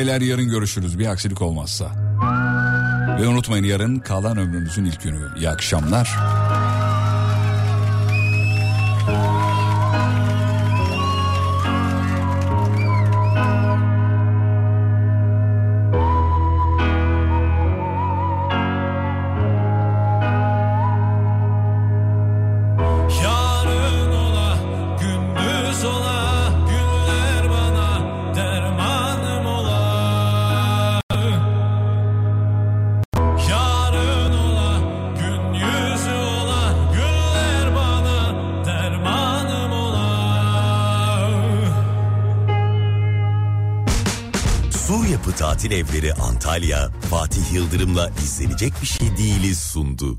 [0.09, 1.85] Beyler yarın görüşürüz bir aksilik olmazsa.
[3.21, 5.19] Ve unutmayın yarın kalan ömrünüzün ilk günü.
[5.37, 6.38] İyi akşamlar.
[46.49, 50.17] Antalya, Fatih Yıldırım'la izlenecek bir şey değiliz sundu.